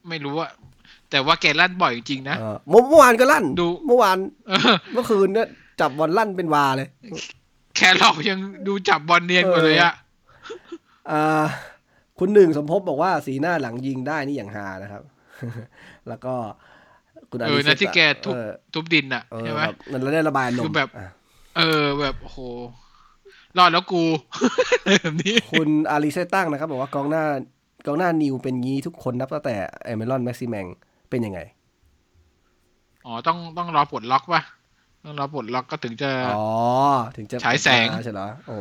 [0.09, 0.51] ไม่รู้อะ
[1.11, 4.19] แต่ว่าแกลั่นบ่อยจริงๆนะเออเมื่อเมื่อวานก็ลั่นดูเมื่อวาน
[4.49, 5.49] เออเมื่อคืนเนี่ย
[5.81, 6.89] จับบอลลั่นเป็นวาเลย
[7.77, 9.93] แครอทยังดูจับบอลเนียนกว่าเลยอะ
[11.11, 11.45] อ่า
[12.19, 15.03] คุณหนึ่งสมภพบอกว่าสีหน้าหลังยิงได้นี่อย่างฮานะครับ
[16.09, 16.35] แล้วก็
[17.31, 21.07] คุณเอลิอซนะที่แกทุบเออทุบดินอะเออใช่ไหมแบบมันได้ระบายลมคือแบบอะ
[21.57, 22.39] เออแบบโอ้โห
[23.59, 24.03] รอดแล้วกู
[25.03, 27.25] แบบนี้คุณอาริเซตั้งนะครับ บอกว่ากองหน้า
[27.87, 29.55] กองหน้านิวเป็นงี้ทุกคนนับตั้งแต่
[29.85, 30.67] เอเมรอนแม็กซิแมง
[31.11, 31.41] เป็นยังไง
[33.07, 34.43] อ๋อ ต้องต้องรอปลดล็อกป่ะ
[35.07, 36.45] ต้องรอปลดล็อกก็ถึงจะอ๋อ
[37.17, 38.57] ถึงจะฉายแสงมใช่เหรอโอ้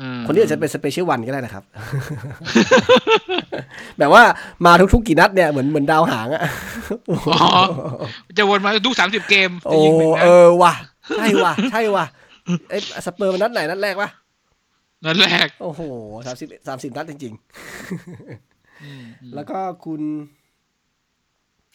[0.00, 1.64] อืมคนนี้อาจจะเป็น special one ก็ได้นะครับ
[3.98, 4.22] แบบว่า
[4.66, 6.42] มาทุกๆกี่นัดเนี่ยเหมือนเหมือนดาวหางอะ
[7.30, 7.38] อ๋อ
[8.38, 10.72] จะวนมาทุกสามสิบเกมจะยิงหนึ่งนัดโอ้เออว่ะ
[11.18, 12.04] ใช่ว่ะใช่ว่ะ
[12.70, 14.10] ไอ้สเปอร์มันนัดไหนนัดแรกวะ
[15.04, 15.82] นัดแรก โอ้โห
[16.26, 17.34] สามสิบสามสิบนัดจริง
[18.82, 20.00] อืมๆแล้วก็คุณ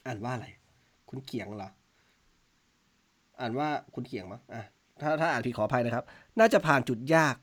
[0.05, 0.47] อ่านว่าอะไร
[1.09, 1.69] คุณเขียงเหรอ
[3.39, 4.63] อ่านว่าคุณเขียงมั้งอะ
[5.01, 6.05] ถ้าถ้าอ่านผิดขออภัยนะครับ
[6.39, 7.35] น่าจะผ่านจุดยาก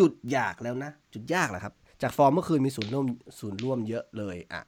[0.00, 3.06] จุดยากแล้วนะ จุดยากแหละครับ จากฟอร์มเมื่อคืนมีศูนย์ร่วม
[3.40, 4.62] ศูนย์ร่วมเยอะเลยอะ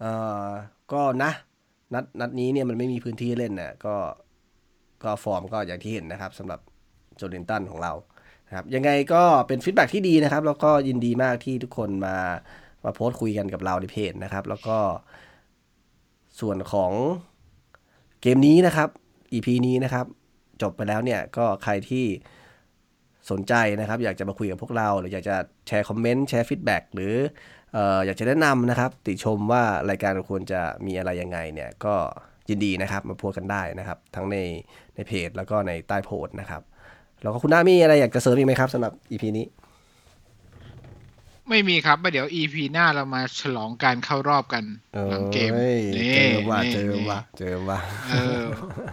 [0.00, 0.10] เอ่
[0.48, 0.50] อ
[0.92, 1.32] ก็นะ
[1.94, 3.96] นัดนัดนี้เนี่ยมันไม่มีพื้นที่เล่นนะก็
[5.04, 6.60] ก็ฟอร์มก็อย่างที่เห็นนะครับสำหรับ
[7.16, 7.92] โจเอลินตันของเรา
[8.46, 12.16] นะครับยังไงก็เป็น feedback ที่ดีนะครับ แล้วก็ยินดีมากที่ทุกคนมา
[12.84, 14.76] มาโพสต์คุยกันกับเราในเพจนะครับ แล้วก็
[16.40, 16.92] ส่วนของ
[18.20, 18.88] เกมนี้นะครับ
[19.32, 20.06] EP นี้นะครับ
[20.62, 22.06] จบไปแล้วเนี่ยก็ใครที่
[23.30, 27.14] สนใจนะครับ อยากจะมาคุยกับพวกเรา หรืออยากจะแชร์คอมเมนต์แชร์ feedback หรือ
[27.76, 31.94] อยากจะแนะนำนะครับ ติชมว่ารายการควรจะมีอะไรยังไงเนี่ยก็
[32.48, 34.36] ยินดีนะครับมาพูดกันได้นะครับ ทั้งใน
[34.94, 36.62] ในเพจแล้วก็ในใต้โพสต์นะครับ
[37.22, 39.44] แล้วก็คุณน้ามีอะไรอยากจะเสริมอีกไหมครับสำหรับ EP นี้
[41.48, 44.64] ไม่มีครับเดี๋ยว EP หน้าเรามาฉลองการเข้ารอบกัน
[45.10, 47.78] หลังเกมเอ้ยนี่เจอว่านี่เจอว่าเจอว่า
[48.10, 48.44] เออ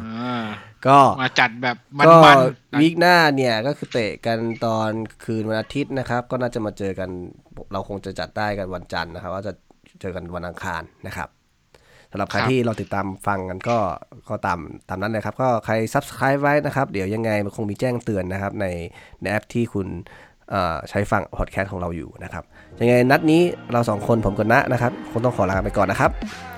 [0.04, 0.42] อ่า
[0.88, 2.38] ก็มาจัดแบบมันก็มัน
[2.80, 4.92] วีคหน้าเนี่ยก็คือเตะกันตอน
[5.24, 7.10] คืนวันอาทิตย์นะครับ ก็น่าจะมาเจอกัน
[7.74, 9.54] เราคงจะจัดได้กันวันจันทร์นะครับ ว่าจะ
[10.02, 11.30] เจอกันวันอังคารนะครับ
[12.12, 13.78] สำหรับใครที่เราติดตามฟังกันก็
[14.30, 18.68] ก็ตามตามนั้นเลยครับ ก็ใคร subscribe ไว้นะครับ เดี๋ยวยังไงมันคงมีแจ้งเตือนนะครับ ใน
[19.22, 20.31] ในแอปที่คุณเอ่อ
[20.90, 22.44] ใช้ฟังพอดแคสต์ของเราอยู่นะครับ
[22.80, 23.42] ยังไงนัดนี้
[23.72, 26.12] เราสองคนผมกับณนะครับคงต้องขอลาไปก่อนนะครับ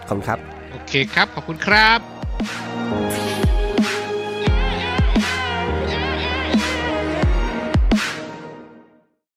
[0.07, 0.39] ขอบคุณครับ
[0.71, 3.52] โอเคครับ ขอบคุณครับ